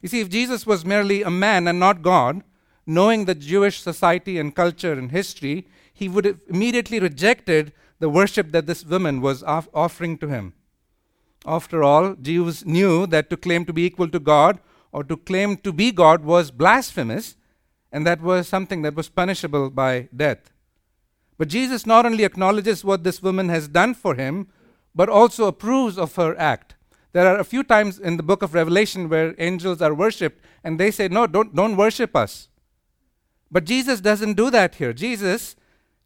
[0.00, 2.42] You see, if Jesus was merely a man and not God,
[2.86, 8.50] knowing the Jewish society and culture and history, he would have immediately rejected the worship
[8.52, 10.54] that this woman was off- offering to him.
[11.46, 14.60] After all, Jews knew that to claim to be equal to God
[14.92, 17.36] or to claim to be God was blasphemous,
[17.90, 20.51] and that was something that was punishable by death.
[21.42, 24.46] But Jesus not only acknowledges what this woman has done for him,
[24.94, 26.76] but also approves of her act.
[27.10, 30.78] There are a few times in the book of Revelation where angels are worshipped, and
[30.78, 32.46] they say, No, don't, don't worship us.
[33.50, 34.92] But Jesus doesn't do that here.
[34.92, 35.56] Jesus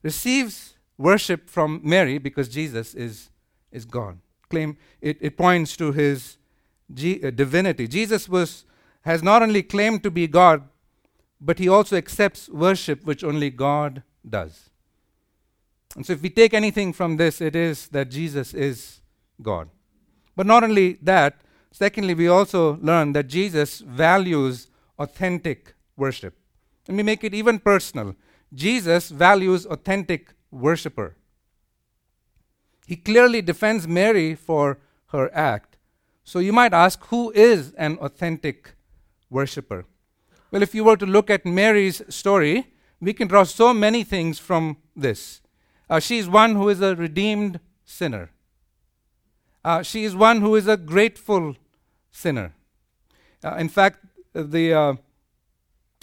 [0.02, 3.28] receives worship from Mary because Jesus is,
[3.70, 4.18] is God.
[4.48, 6.38] Claim it, it points to his
[6.94, 7.86] G, uh, divinity.
[7.86, 8.64] Jesus was,
[9.02, 10.62] has not only claimed to be God,
[11.42, 14.70] but he also accepts worship which only God does.
[15.96, 19.00] And so, if we take anything from this, it is that Jesus is
[19.42, 19.70] God.
[20.36, 21.40] But not only that,
[21.72, 26.34] secondly, we also learn that Jesus values authentic worship.
[26.86, 28.14] Let me make it even personal.
[28.52, 31.16] Jesus values authentic worshiper.
[32.86, 35.78] He clearly defends Mary for her act.
[36.24, 38.74] So you might ask, who is an authentic
[39.30, 39.86] worshiper?
[40.50, 44.38] Well, if you were to look at Mary's story, we can draw so many things
[44.38, 45.40] from this.
[45.88, 48.30] Uh, she is one who is a redeemed sinner.
[49.64, 51.56] Uh, she is one who is a grateful
[52.10, 52.54] sinner.
[53.44, 54.94] Uh, in fact, the uh,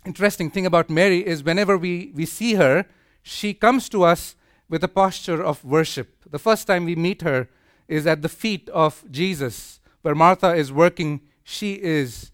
[0.05, 2.85] interesting thing about Mary is whenever we, we see her,
[3.21, 4.35] she comes to us
[4.69, 6.29] with a posture of worship.
[6.29, 7.49] The first time we meet her
[7.87, 12.31] is at the feet of Jesus, where Martha is working, she is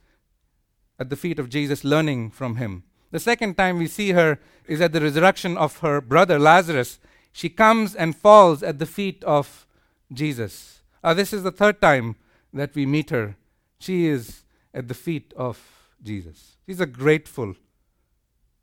[0.99, 2.83] at the feet of Jesus learning from him.
[3.11, 6.99] The second time we see her is at the resurrection of her brother Lazarus.
[7.31, 9.65] She comes and falls at the feet of
[10.11, 10.81] Jesus.
[11.03, 12.15] Uh, this is the third time
[12.53, 13.35] that we meet her.
[13.79, 15.59] She is at the feet of
[16.03, 16.57] Jesus.
[16.65, 17.55] She's a grateful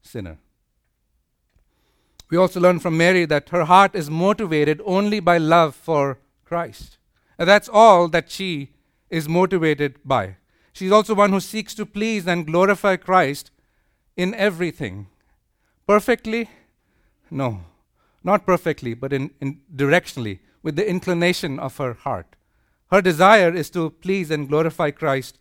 [0.03, 0.39] sinner.
[2.29, 6.99] We also learn from Mary that her heart is motivated only by love for Christ.
[7.39, 8.71] And that's all that she
[9.11, 10.37] is motivated by.
[10.73, 13.51] She's also one who seeks to please and glorify Christ
[14.17, 15.07] in everything.
[15.87, 16.51] Perfectly?
[17.31, 17.61] No.
[18.27, 22.35] Not perfectly, but in, in directionally, with the inclination of her heart.
[22.91, 25.39] Her desire is to please and glorify Christ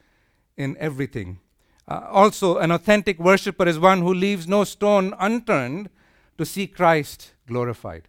[0.56, 1.40] in everything.
[1.88, 5.90] Uh, also, an authentic worshiper is one who leaves no stone unturned
[6.38, 8.08] to see Christ glorified.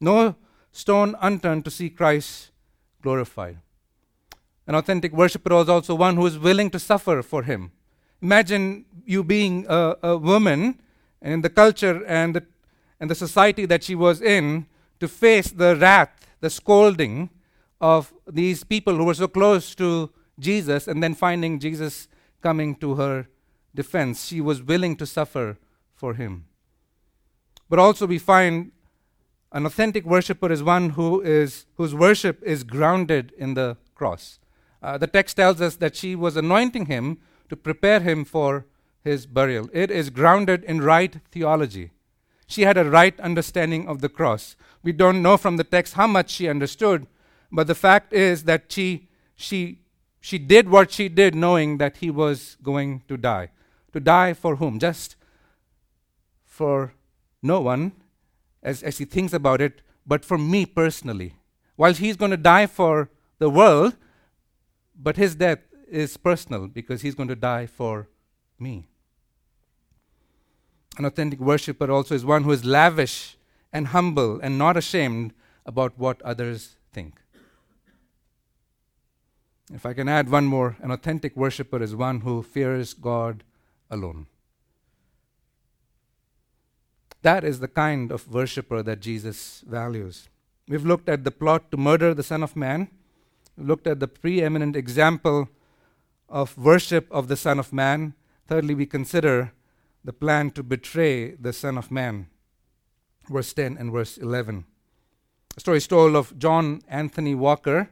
[0.00, 0.36] No
[0.70, 2.52] stone unturned to see Christ
[3.02, 3.58] glorified.
[4.68, 7.72] An authentic worshiper is also one who is willing to suffer for him.
[8.20, 10.80] Imagine you being a, a woman
[11.20, 12.44] and in the culture and the,
[13.02, 14.64] and the society that she was in
[15.00, 17.30] to face the wrath, the scolding
[17.80, 20.08] of these people who were so close to
[20.38, 22.06] Jesus and then finding Jesus
[22.42, 23.26] coming to her
[23.74, 24.26] defense.
[24.26, 25.58] She was willing to suffer
[25.92, 26.44] for him.
[27.68, 28.70] But also, we find
[29.50, 34.38] an authentic worshiper is one who is, whose worship is grounded in the cross.
[34.80, 37.18] Uh, the text tells us that she was anointing him
[37.48, 38.64] to prepare him for
[39.02, 39.68] his burial.
[39.72, 41.90] It is grounded in right theology.
[42.52, 44.56] She had a right understanding of the cross.
[44.82, 47.06] We don't know from the text how much she understood,
[47.50, 49.82] but the fact is that she, she
[50.20, 53.48] she did what she did knowing that he was going to die.
[53.92, 54.78] To die for whom?
[54.78, 55.16] Just
[56.44, 56.94] for
[57.42, 57.92] no one,
[58.62, 61.34] as, as he thinks about it, but for me personally.
[61.74, 63.96] While he's going to die for the world,
[64.94, 68.08] but his death is personal because he's going to die for
[68.60, 68.86] me.
[70.98, 73.36] An authentic worshiper also is one who is lavish
[73.72, 75.32] and humble and not ashamed
[75.64, 77.18] about what others think.
[79.72, 83.42] If I can add one more, an authentic worshiper is one who fears God
[83.90, 84.26] alone.
[87.22, 90.28] That is the kind of worshiper that Jesus values.
[90.68, 92.88] We've looked at the plot to murder the Son of Man.
[93.56, 95.48] We've looked at the preeminent example
[96.28, 98.14] of worship of the Son of Man.
[98.46, 99.52] Thirdly, we consider
[100.04, 102.26] the plan to betray the Son of Man.
[103.28, 104.64] Verse 10 and verse 11.
[105.56, 107.90] A story is told of John Anthony Walker.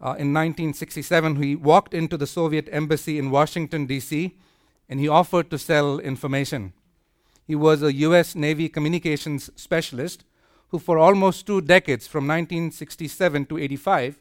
[0.00, 4.36] Uh, in 1967, he walked into the Soviet embassy in Washington, D.C.,
[4.88, 6.72] and he offered to sell information.
[7.46, 8.34] He was a U.S.
[8.34, 10.24] Navy communications specialist
[10.68, 14.20] who, for almost two decades, from 1967 to 85,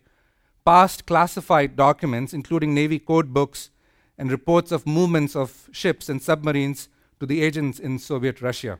[0.64, 3.70] passed classified documents, including Navy code books
[4.18, 6.88] and reports of movements of ships and submarines,
[7.26, 8.80] to the agents in Soviet Russia.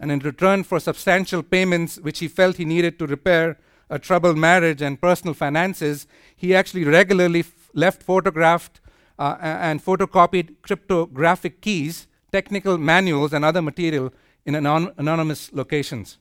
[0.00, 3.58] And in return for substantial payments which he felt he needed to repair
[3.90, 8.80] a troubled marriage and personal finances, he actually regularly f- left photographed
[9.18, 14.12] uh, and photocopied cryptographic keys, technical manuals, and other material
[14.44, 16.18] in anon- anonymous locations.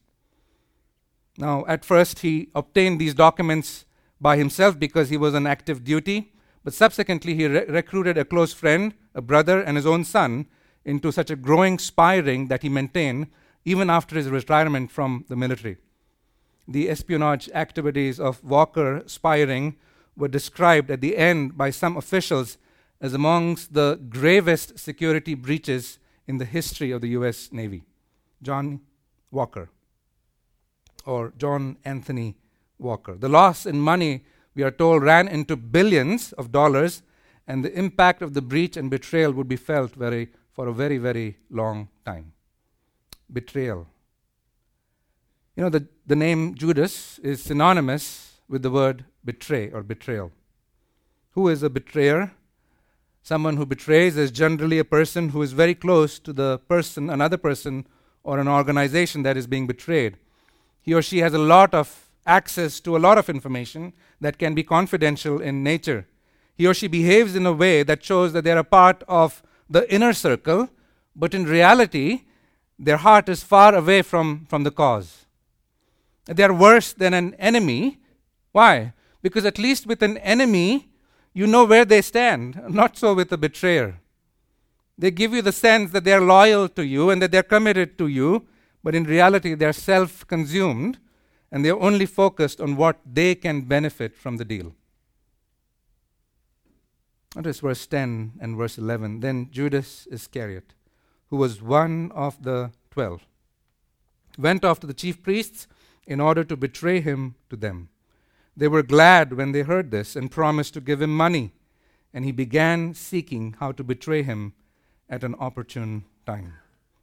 [1.37, 3.85] Now, at first, he obtained these documents
[4.21, 8.53] by himself because he was on active duty, but subsequently, he re- recruited a close
[8.53, 10.47] friend, a brother, and his own son
[10.87, 13.27] into such a growing spy ring that he maintained
[13.65, 15.77] even after his retirement from the military.
[16.67, 19.75] The espionage activities of Walker spy ring
[20.15, 22.57] were described at the end by some officials
[23.01, 27.83] as amongst the gravest security breaches in the history of the US Navy.
[28.41, 28.79] John
[29.29, 29.69] Walker
[31.05, 32.37] or John Anthony
[32.79, 33.15] Walker.
[33.15, 34.23] The loss in money,
[34.55, 37.01] we are told, ran into billions of dollars,
[37.47, 40.97] and the impact of the breach and betrayal would be felt very, for a very,
[40.97, 42.33] very long time.
[43.31, 43.87] Betrayal.
[45.55, 50.33] You know, the, the name Judas is synonymous with the word betray or betrayal.
[51.31, 52.33] Who is a betrayer?
[53.23, 57.37] Someone who betrays is generally a person who is very close to the person, another
[57.37, 57.87] person,
[58.25, 60.17] or an organization that is being betrayed
[60.87, 63.91] he or she has a lot of access to a lot of information
[64.21, 66.07] that can be confidential in nature.
[66.55, 69.91] He or she behaves in a way that shows that they're a part of the
[69.93, 70.69] inner circle,
[71.15, 72.23] but in reality,
[72.79, 75.25] their heart is far away from, from the cause.
[76.25, 77.99] They're worse than an enemy.
[78.51, 78.93] Why?
[79.21, 80.89] Because at least with an enemy,
[81.33, 83.99] you know where they stand, not so with a betrayer.
[84.97, 88.07] They give you the sense that they're loyal to you and that they're committed to
[88.07, 88.47] you,
[88.83, 90.97] but in reality, they're self consumed
[91.51, 94.73] and they're only focused on what they can benefit from the deal.
[97.35, 99.19] Notice verse 10 and verse 11.
[99.19, 100.73] Then Judas Iscariot,
[101.29, 103.25] who was one of the twelve,
[104.37, 105.67] went off to the chief priests
[106.05, 107.89] in order to betray him to them.
[108.55, 111.51] They were glad when they heard this and promised to give him money,
[112.13, 114.53] and he began seeking how to betray him
[115.09, 116.53] at an opportune time.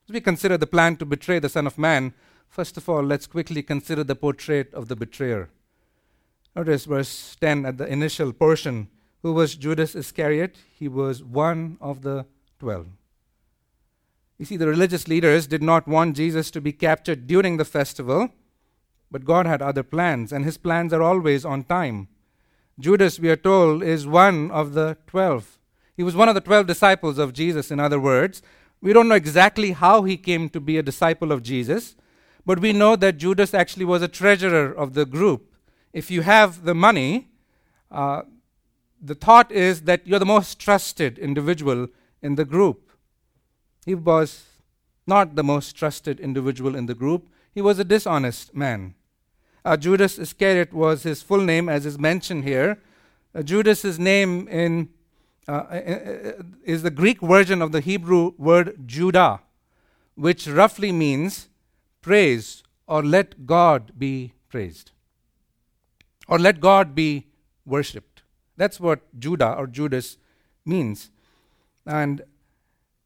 [0.08, 2.12] As we consider the plan to betray the Son of Man,
[2.48, 5.48] first of all, let's quickly consider the portrait of the betrayer.
[6.56, 8.88] Notice verse 10 at the initial portion.
[9.24, 10.58] Who was Judas Iscariot?
[10.78, 12.26] He was one of the
[12.60, 12.88] twelve.
[14.36, 18.28] You see, the religious leaders did not want Jesus to be captured during the festival,
[19.10, 22.08] but God had other plans, and his plans are always on time.
[22.78, 25.58] Judas, we are told, is one of the twelve.
[25.96, 28.42] He was one of the twelve disciples of Jesus, in other words,
[28.82, 31.96] we don't know exactly how he came to be a disciple of Jesus,
[32.44, 35.54] but we know that Judas actually was a treasurer of the group.
[35.94, 37.28] If you have the money,
[37.90, 38.24] uh,
[39.04, 41.88] the thought is that you're the most trusted individual
[42.22, 42.90] in the group.
[43.84, 44.44] He was
[45.06, 48.94] not the most trusted individual in the group, he was a dishonest man.
[49.64, 52.78] Uh, Judas Iscariot was his full name, as is mentioned here.
[53.34, 54.88] Uh, Judas's name in
[55.46, 56.32] uh, uh, uh,
[56.64, 59.40] is the Greek version of the Hebrew word Judah,
[60.14, 61.48] which roughly means
[62.00, 64.92] praise or let God be praised
[66.26, 67.26] or let God be
[67.66, 68.13] worshipped.
[68.56, 70.16] That's what Judah or Judas
[70.64, 71.10] means.
[71.86, 72.22] And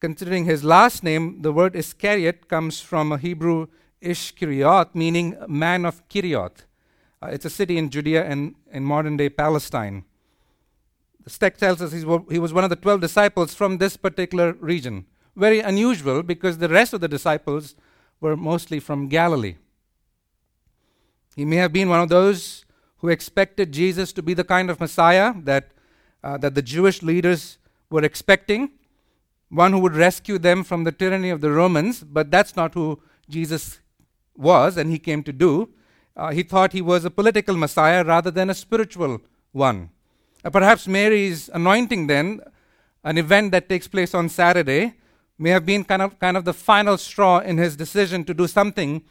[0.00, 3.66] considering his last name, the word Iscariot comes from a Hebrew
[4.00, 6.64] Ishkariot, meaning man of Kiriath.
[7.20, 10.04] Uh, it's a city in Judea and in modern day Palestine.
[11.24, 15.04] The text tells us he was one of the 12 disciples from this particular region.
[15.36, 17.74] Very unusual because the rest of the disciples
[18.20, 19.56] were mostly from Galilee.
[21.36, 22.64] He may have been one of those
[22.98, 25.70] who expected Jesus to be the kind of Messiah that,
[26.22, 27.58] uh, that the Jewish leaders
[27.90, 28.70] were expecting,
[29.48, 33.00] one who would rescue them from the tyranny of the Romans, but that's not who
[33.28, 33.80] Jesus
[34.36, 35.68] was and he came to do.
[36.16, 39.20] Uh, he thought he was a political Messiah rather than a spiritual
[39.52, 39.90] one.
[40.44, 42.40] Uh, perhaps Mary's anointing, then,
[43.04, 44.94] an event that takes place on Saturday,
[45.38, 48.48] may have been kind of, kind of the final straw in his decision to do
[48.48, 49.02] something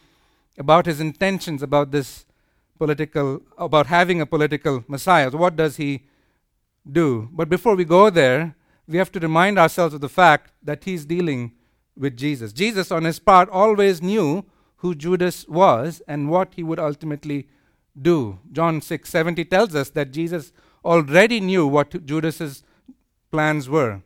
[0.58, 2.26] about his intentions about this
[2.78, 5.30] political, about having a political Messiah.
[5.30, 6.04] So, what does he
[6.90, 7.28] do?
[7.32, 8.54] But before we go there,
[8.86, 11.52] we have to remind ourselves of the fact that he's dealing
[11.96, 12.52] with Jesus.
[12.52, 14.44] Jesus, on his part, always knew
[14.76, 17.48] who Judas was and what he would ultimately
[18.00, 18.38] do.
[18.52, 20.52] John 6 70 tells us that Jesus
[20.84, 22.62] already knew what Judas's
[23.30, 24.02] plans were.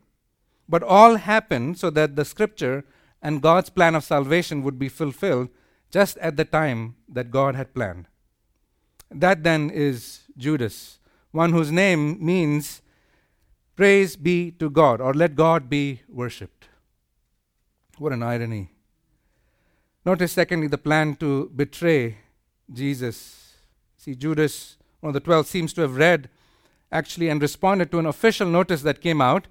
[0.67, 2.83] But all happened so that the scripture
[3.21, 5.49] and God's plan of salvation would be fulfilled
[5.91, 8.07] just at the time that God had planned.
[9.13, 10.99] That then is Judas,
[11.31, 12.81] one whose name means
[13.75, 16.67] praise be to God or let God be worshipped.
[17.97, 18.71] What an irony.
[20.05, 22.17] Notice, secondly, the plan to betray
[22.71, 23.53] Jesus.
[23.97, 26.29] See, Judas, one of the twelve, seems to have read
[26.91, 29.47] actually and responded to an official notice that came out.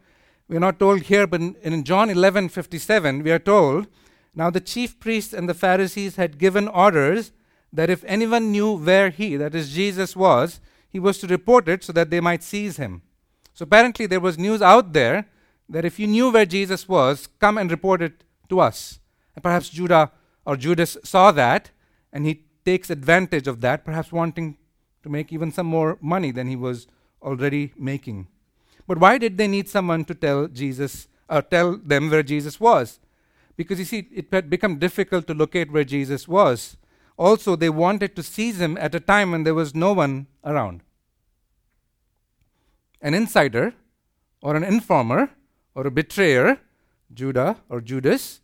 [0.48, 3.86] We're not told here, but in, John 11 57, we are told,
[4.34, 7.32] Now the chief priests and the Pharisees had given orders
[7.72, 11.82] that if anyone knew where he, that is Jesus, was, he was to report it
[11.82, 13.02] so that they might seize him.
[13.54, 15.26] So apparently there was news out there
[15.68, 19.00] that if you knew where Jesus was, come and report it to us.
[19.34, 20.12] And perhaps Judah
[20.44, 21.70] or Judas saw that
[22.12, 24.58] and he takes advantage of that, perhaps wanting
[25.02, 26.86] to make even some more money than he was
[27.22, 28.28] already making.
[28.86, 33.00] But why did they need someone to tell Jesus or tell them where Jesus was?
[33.56, 36.76] Because you see, it had become difficult to locate where Jesus was.
[37.22, 40.80] Also, they wanted to seize him at a time when there was no one around.
[43.00, 43.74] An insider,
[44.42, 45.30] or an informer,
[45.76, 46.58] or a betrayer,
[47.14, 48.40] Judah or Judas,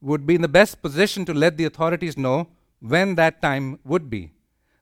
[0.00, 2.46] would be in the best position to let the authorities know
[2.78, 4.30] when that time would be.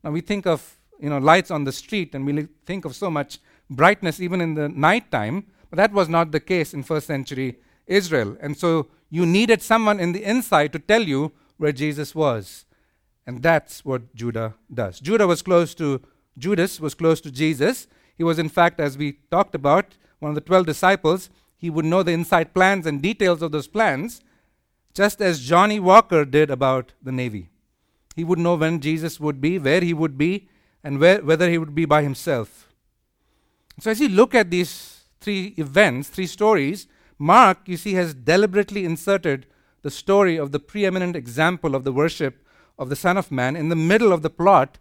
[0.04, 3.10] Now we think of you know lights on the street and we think of so
[3.10, 3.38] much
[3.70, 7.56] brightness even in the night time, but that was not the case in first century
[7.86, 8.36] Israel.
[8.42, 12.66] And so you needed someone in the inside to tell you where Jesus was.
[13.26, 15.00] And that's what Judah does.
[15.00, 16.00] Judah was close to
[16.38, 17.86] Judas was close to Jesus.
[18.16, 21.30] He was in fact as we talked about one of the 12 disciples.
[21.56, 24.22] He would know the inside plans and details of those plans
[24.94, 27.50] just as Johnny Walker did about the Navy.
[28.16, 30.48] He would know when Jesus would be, where he would be,
[30.82, 32.68] and where, whether he would be by himself.
[33.78, 36.86] So, as you look at these three events, three stories,
[37.18, 39.46] Mark, you see, has deliberately inserted
[39.82, 42.44] the story of the preeminent example of the worship
[42.80, 44.78] of the Son of Man in the middle of the plot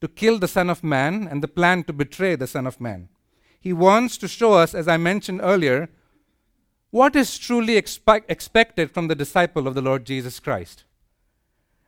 [0.00, 3.08] to kill the Son of Man and the plan to betray the Son of Man.
[3.60, 5.90] He wants to show us, as I mentioned earlier,
[6.90, 10.84] what is truly expe- expected from the disciple of the Lord Jesus Christ.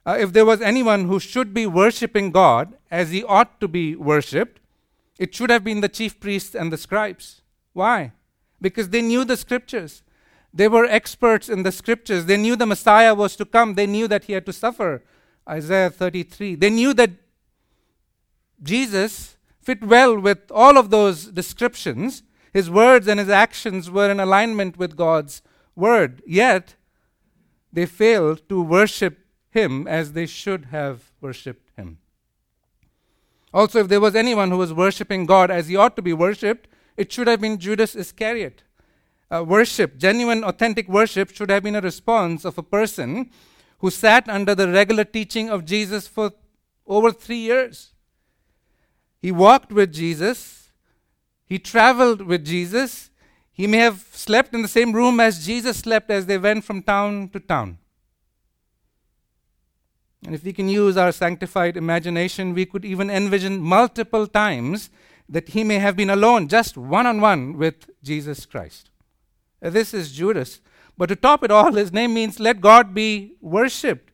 [0.05, 3.95] Uh, if there was anyone who should be worshiping God as he ought to be
[3.95, 4.61] worshipped,
[5.19, 7.43] it should have been the chief priests and the scribes.
[7.73, 8.13] Why?
[8.61, 10.03] Because they knew the scriptures.
[10.53, 12.27] They were experts in the scriptures.
[12.27, 13.75] They knew the Messiah was to come.
[13.75, 15.03] They knew that he had to suffer.
[15.49, 16.55] Isaiah 33.
[16.57, 17.11] They knew that
[18.63, 22.23] Jesus fit well with all of those descriptions
[22.53, 25.43] his words and his actions were in alignment with God's
[25.75, 26.23] word.
[26.27, 26.75] Yet,
[27.73, 31.99] they failed to worship him as they should have worshipped him.
[33.55, 36.69] Also, if there was anyone who was worshiping God as he ought to be worshipped,
[36.97, 38.63] it should have been Judas Iscariot.
[39.31, 43.31] Uh, worship, genuine, authentic worship, should have been a response of a person
[43.83, 46.31] who sat under the regular teaching of Jesus for
[46.87, 47.93] over three years.
[49.21, 50.71] He walked with Jesus,
[51.45, 53.11] he traveled with Jesus.
[53.55, 56.83] He may have slept in the same room as Jesus slept as they went from
[56.83, 57.77] town to town.
[60.25, 64.89] And if we can use our sanctified imagination, we could even envision multiple times
[65.29, 68.89] that he may have been alone, just one on one with Jesus Christ.
[69.61, 70.61] This is Judas.
[71.03, 74.13] But to top it all, his name means let God be worshipped.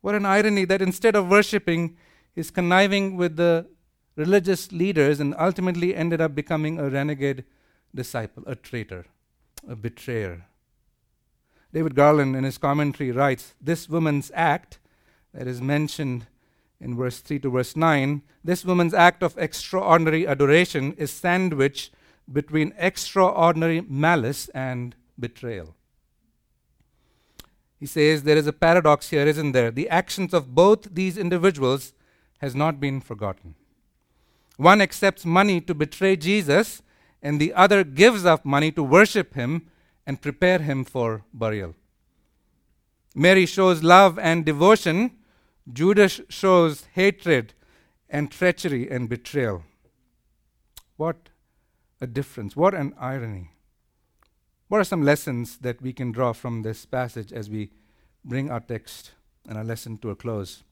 [0.00, 1.98] What an irony that instead of worshipping,
[2.34, 3.66] he's conniving with the
[4.16, 7.44] religious leaders and ultimately ended up becoming a renegade
[7.94, 9.04] disciple, a traitor,
[9.68, 10.46] a betrayer.
[11.74, 14.78] David Garland, in his commentary, writes This woman's act,
[15.34, 16.26] that is mentioned
[16.80, 21.92] in verse 3 to verse 9, this woman's act of extraordinary adoration is sandwiched
[22.32, 25.74] between extraordinary malice and betrayal.
[27.78, 29.70] He says there is a paradox here, isn't there?
[29.70, 31.92] The actions of both these individuals
[32.38, 33.54] has not been forgotten.
[34.56, 36.82] One accepts money to betray Jesus,
[37.22, 39.70] and the other gives up money to worship him
[40.06, 41.74] and prepare him for burial.
[43.14, 45.12] Mary shows love and devotion,
[45.72, 47.54] Judas shows hatred
[48.08, 49.64] and treachery and betrayal.
[50.96, 51.28] What
[52.00, 52.56] a difference.
[52.56, 53.50] What an irony.
[54.68, 57.70] What are some lessons that we can draw from this passage as we
[58.22, 59.12] bring our text
[59.48, 60.62] and our lesson to a close?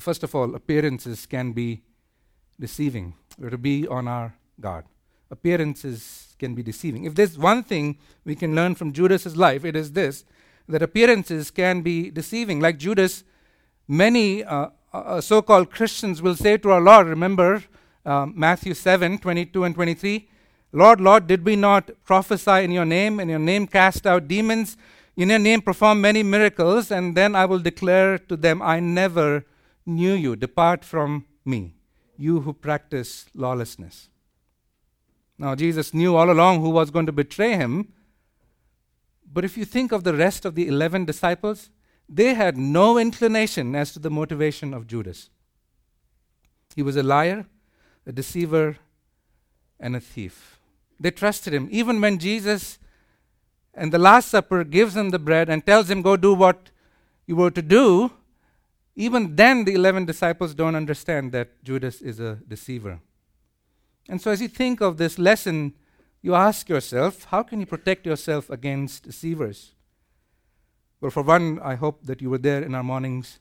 [0.00, 1.82] First of all, appearances can be
[2.58, 3.14] deceiving.
[3.38, 4.86] We're to be on our guard.
[5.30, 7.04] Appearances can be deceiving.
[7.04, 10.24] If there's one thing we can learn from Judas's life, it is this
[10.68, 12.58] that appearances can be deceiving.
[12.58, 13.22] Like Judas,
[13.86, 17.62] many uh, uh, so called Christians will say to our Lord, remember
[18.04, 20.28] um, Matthew 7 22 and 23,
[20.72, 24.76] Lord, Lord, did we not prophesy in your name, in your name cast out demons,
[25.16, 29.46] in your name perform many miracles, and then I will declare to them, I never
[29.86, 30.36] knew you.
[30.36, 31.74] Depart from me,
[32.18, 34.08] you who practice lawlessness.
[35.38, 37.92] Now, Jesus knew all along who was going to betray him.
[39.30, 41.70] But if you think of the rest of the 11 disciples,
[42.08, 45.28] they had no inclination as to the motivation of Judas.
[46.74, 47.46] He was a liar,
[48.06, 48.78] a deceiver,
[49.78, 50.55] and a thief.
[50.98, 51.68] They trusted him.
[51.70, 52.78] Even when Jesus
[53.74, 56.70] and the Last Supper gives him the bread and tells him, Go do what
[57.26, 58.12] you were to do,
[58.94, 63.00] even then the 11 disciples don't understand that Judas is a deceiver.
[64.08, 65.74] And so, as you think of this lesson,
[66.22, 69.74] you ask yourself, how can you protect yourself against deceivers?
[71.00, 73.38] Well, for one, I hope that you were there in our morning's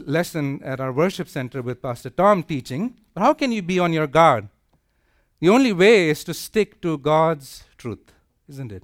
[0.00, 2.96] lesson at our worship center with Pastor Tom teaching.
[3.14, 4.48] But how can you be on your guard?
[5.40, 8.12] The only way is to stick to God's truth,
[8.48, 8.82] isn't it?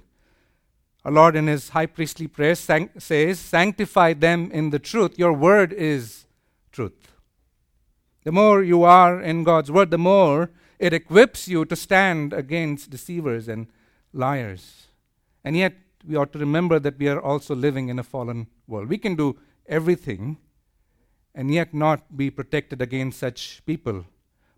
[1.03, 5.19] Our Lord, in His high priestly prayer, sang- says, Sanctify them in the truth.
[5.19, 6.25] Your word is
[6.71, 7.13] truth.
[8.23, 10.49] The more you are in God's word, the more
[10.79, 13.67] it equips you to stand against deceivers and
[14.13, 14.87] liars.
[15.43, 15.75] And yet,
[16.07, 18.89] we ought to remember that we are also living in a fallen world.
[18.89, 19.37] We can do
[19.67, 20.37] everything
[21.33, 24.05] and yet not be protected against such people.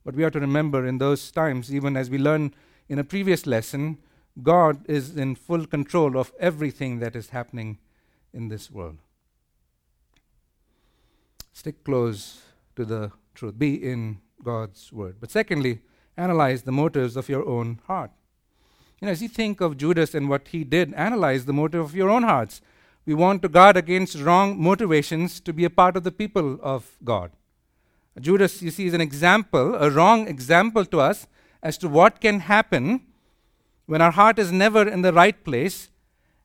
[0.07, 2.55] But we ought to remember in those times, even as we learned
[2.87, 3.97] in a previous lesson,
[4.41, 7.77] God is in full control of everything that is happening
[8.33, 8.99] in this world.
[11.51, 12.41] Stick close
[12.77, 15.17] to the truth, be in God's word.
[15.19, 15.81] But secondly,
[16.15, 18.11] analyze the motives of your own heart.
[19.01, 21.95] You know, as you think of Judas and what he did, analyze the motive of
[21.95, 22.61] your own hearts.
[23.05, 26.95] We want to guard against wrong motivations to be a part of the people of
[27.03, 27.31] God.
[28.19, 31.27] Judas, you see, is an example, a wrong example to us
[31.61, 33.01] as to what can happen
[33.85, 35.89] when our heart is never in the right place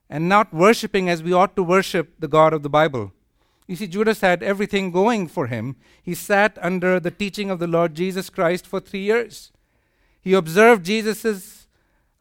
[0.09, 3.11] and not worshiping as we ought to worship the God of the Bible.
[3.67, 5.75] You see, Judas had everything going for him.
[6.01, 9.51] He sat under the teaching of the Lord Jesus Christ for three years.
[10.21, 11.67] He observed Jesus'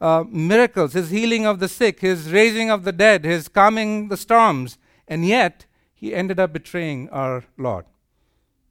[0.00, 4.16] uh, miracles, his healing of the sick, his raising of the dead, his calming the
[4.16, 7.84] storms, and yet he ended up betraying our Lord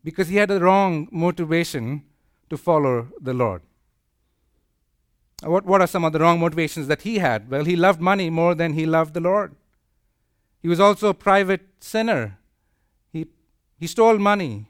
[0.04, 2.04] because he had a wrong motivation
[2.50, 3.62] to follow the Lord.
[5.44, 7.50] What, what are some of the wrong motivations that he had?
[7.50, 9.56] Well, he loved money more than he loved the Lord.
[10.62, 12.38] He was also a private sinner.
[13.12, 13.26] He,
[13.80, 14.68] he stole money.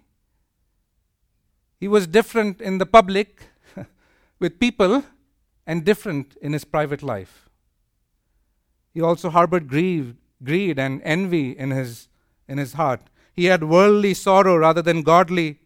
[1.80, 3.44] He was different in the public
[4.40, 5.04] with people
[5.68, 7.50] and different in his private life.
[8.94, 12.08] He also harbored greed, greed and envy in his,
[12.48, 13.10] in his heart.
[13.34, 15.60] He had worldly sorrow rather than godly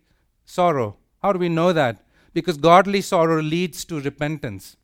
[0.45, 0.97] sorrow.
[1.21, 2.03] How do we know that?
[2.33, 4.77] Because godly sorrow leads to repentance.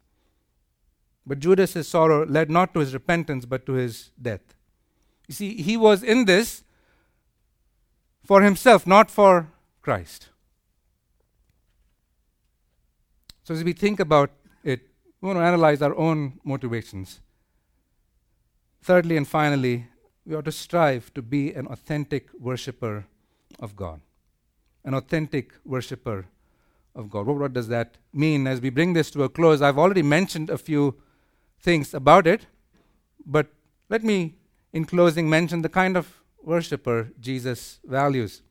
[1.26, 4.42] But Judas's sorrow led not to his repentance, but to his death.
[5.28, 6.64] You see, he was in this
[8.26, 9.52] for himself, not for
[9.82, 10.30] Christ.
[13.44, 14.32] So, as we think about
[14.64, 14.88] it,
[15.20, 17.20] we want to analyze our own motivations.
[18.82, 19.88] Thirdly and finally,
[20.26, 23.06] we ought to strive to be an authentic worshiper
[23.60, 24.02] of God.
[24.84, 26.28] An authentic worshiper
[26.96, 27.26] of God.
[27.26, 28.48] What, what does that mean?
[28.48, 30.96] As we bring this to a close, I've already mentioned a few
[31.60, 32.48] things about it,
[33.26, 33.48] but
[33.90, 34.36] let me,
[34.74, 38.42] in closing, mention the kind of worshiper Jesus values.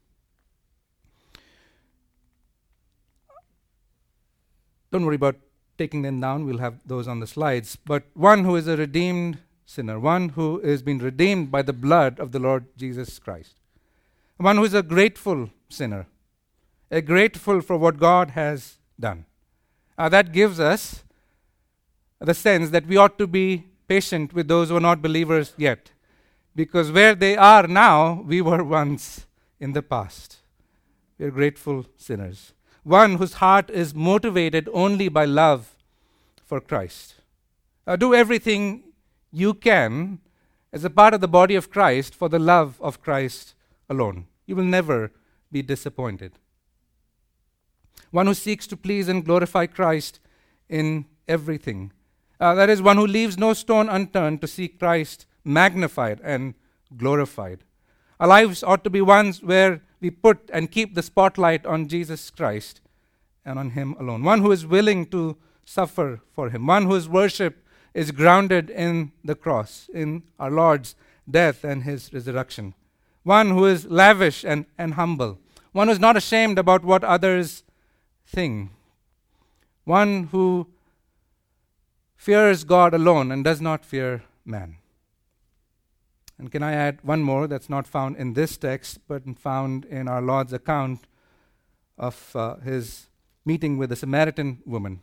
[4.92, 5.36] Don't worry about
[5.78, 6.44] taking them down.
[6.44, 7.76] We'll have those on the slides.
[7.76, 9.38] But one who is a redeemed
[9.70, 13.54] sinner, one who has been redeemed by the blood of the Lord Jesus Christ,
[14.36, 16.06] one who is a grateful sinner,
[16.90, 19.26] a grateful for what God has done.
[19.96, 21.04] Uh, that gives us
[22.18, 25.92] the sense that we ought to be patient with those who are not believers yet.
[26.56, 29.26] Because where they are now, we were once
[29.60, 30.38] in the past.
[31.16, 32.54] We are grateful sinners.
[32.82, 35.76] One whose heart is motivated only by love
[36.44, 37.14] for Christ.
[37.86, 38.89] Uh, do everything
[39.32, 40.20] you can
[40.72, 43.54] as a part of the body of Christ for the love of Christ
[43.88, 44.26] alone.
[44.46, 45.12] You will never
[45.50, 46.32] be disappointed.
[48.10, 50.20] One who seeks to please and glorify Christ
[50.68, 51.92] in everything.
[52.40, 56.54] Uh, that is, one who leaves no stone unturned to see Christ magnified and
[56.96, 57.64] glorified.
[58.18, 62.30] Our lives ought to be ones where we put and keep the spotlight on Jesus
[62.30, 62.80] Christ
[63.44, 64.24] and on Him alone.
[64.24, 66.66] One who is willing to suffer for Him.
[66.66, 67.64] One whose worship
[67.94, 70.94] is grounded in the cross, in our Lord's
[71.28, 72.74] death and His resurrection.
[73.22, 75.38] One who is lavish and, and humble.
[75.72, 77.62] One who is not ashamed about what others
[78.26, 78.70] think.
[79.84, 80.66] One who
[82.16, 84.76] fears God alone and does not fear man.
[86.38, 90.08] And can I add one more that's not found in this text, but found in
[90.08, 91.00] our Lord's account
[91.98, 93.08] of uh, his
[93.44, 95.00] meeting with the Samaritan woman?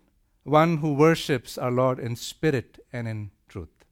[0.47, 3.85] One who worships our Lord in spirit and in truth.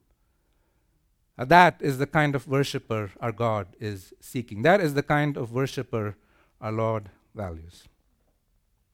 [1.38, 4.62] Uh, that is the kind of worshiper our God is seeking.
[4.62, 6.16] That is the kind of worshiper
[6.62, 7.84] our Lord values.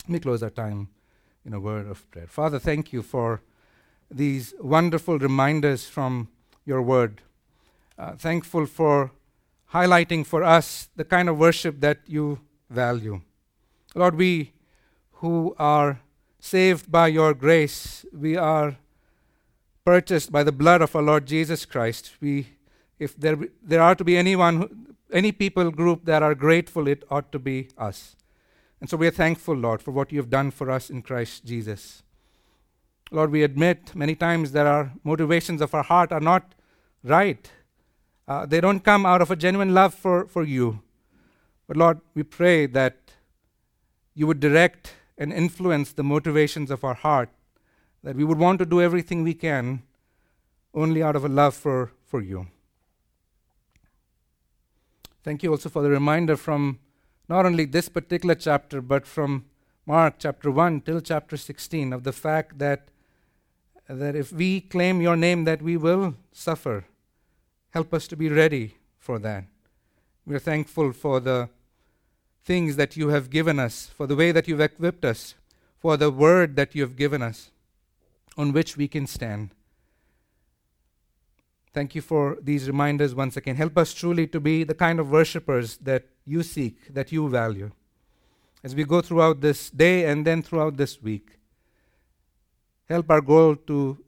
[0.04, 0.90] Let me close our time
[1.46, 2.28] in a word of prayer.
[2.28, 3.42] Father, thank you for
[4.10, 6.30] these wonderful reminders from
[6.66, 7.22] your word
[8.02, 9.12] uh, thankful for
[9.74, 12.40] highlighting for us the kind of worship that you
[12.70, 13.22] value.
[13.94, 14.54] Lord, we
[15.22, 16.02] who are
[16.42, 18.76] saved by your grace, we are
[19.86, 22.12] purchased by the blood of our Lord Jesus Christ.
[22.20, 22.48] We,
[23.00, 27.32] if there, there are to be anyone, any people group that are grateful, it ought
[27.32, 28.16] to be us.
[28.82, 31.46] And so we are thankful, Lord, for what you have done for us in Christ
[31.46, 32.02] Jesus.
[33.12, 36.56] Lord, we admit many times that our motivations of our heart are not
[37.04, 37.52] right.
[38.28, 40.82] Uh, they don't come out of a genuine love for, for you.
[41.68, 42.98] But Lord, we pray that
[44.16, 47.30] you would direct and influence the motivations of our heart,
[48.04, 49.84] that we would want to do everything we can
[50.74, 52.48] only out of a love for, for you.
[55.24, 56.80] Thank you also for the reminder from
[57.30, 59.46] not only this particular chapter, but from
[59.86, 62.88] Mark chapter 1 till chapter 16 of the fact that,
[63.88, 66.86] that if we claim your name, that we will suffer
[67.72, 69.46] Help us to be ready for that.
[70.26, 71.50] We are thankful for the
[72.44, 75.36] things that you have given us, for the way that you've equipped us,
[75.78, 77.52] for the word that you have given us,
[78.38, 79.52] on which we can stand.
[81.74, 83.56] Thank you for these reminders once again.
[83.56, 87.72] Help us truly to be the kind of worshippers that you seek, that you value.
[88.64, 91.38] As we go throughout this day and then throughout this week,
[92.90, 94.04] help our goal to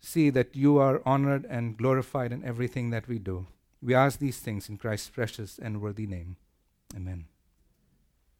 [0.00, 3.46] see that you are honored and glorified in everything that we do.
[3.80, 6.36] We ask these things in Christ's precious and worthy name.
[6.96, 7.26] Amen.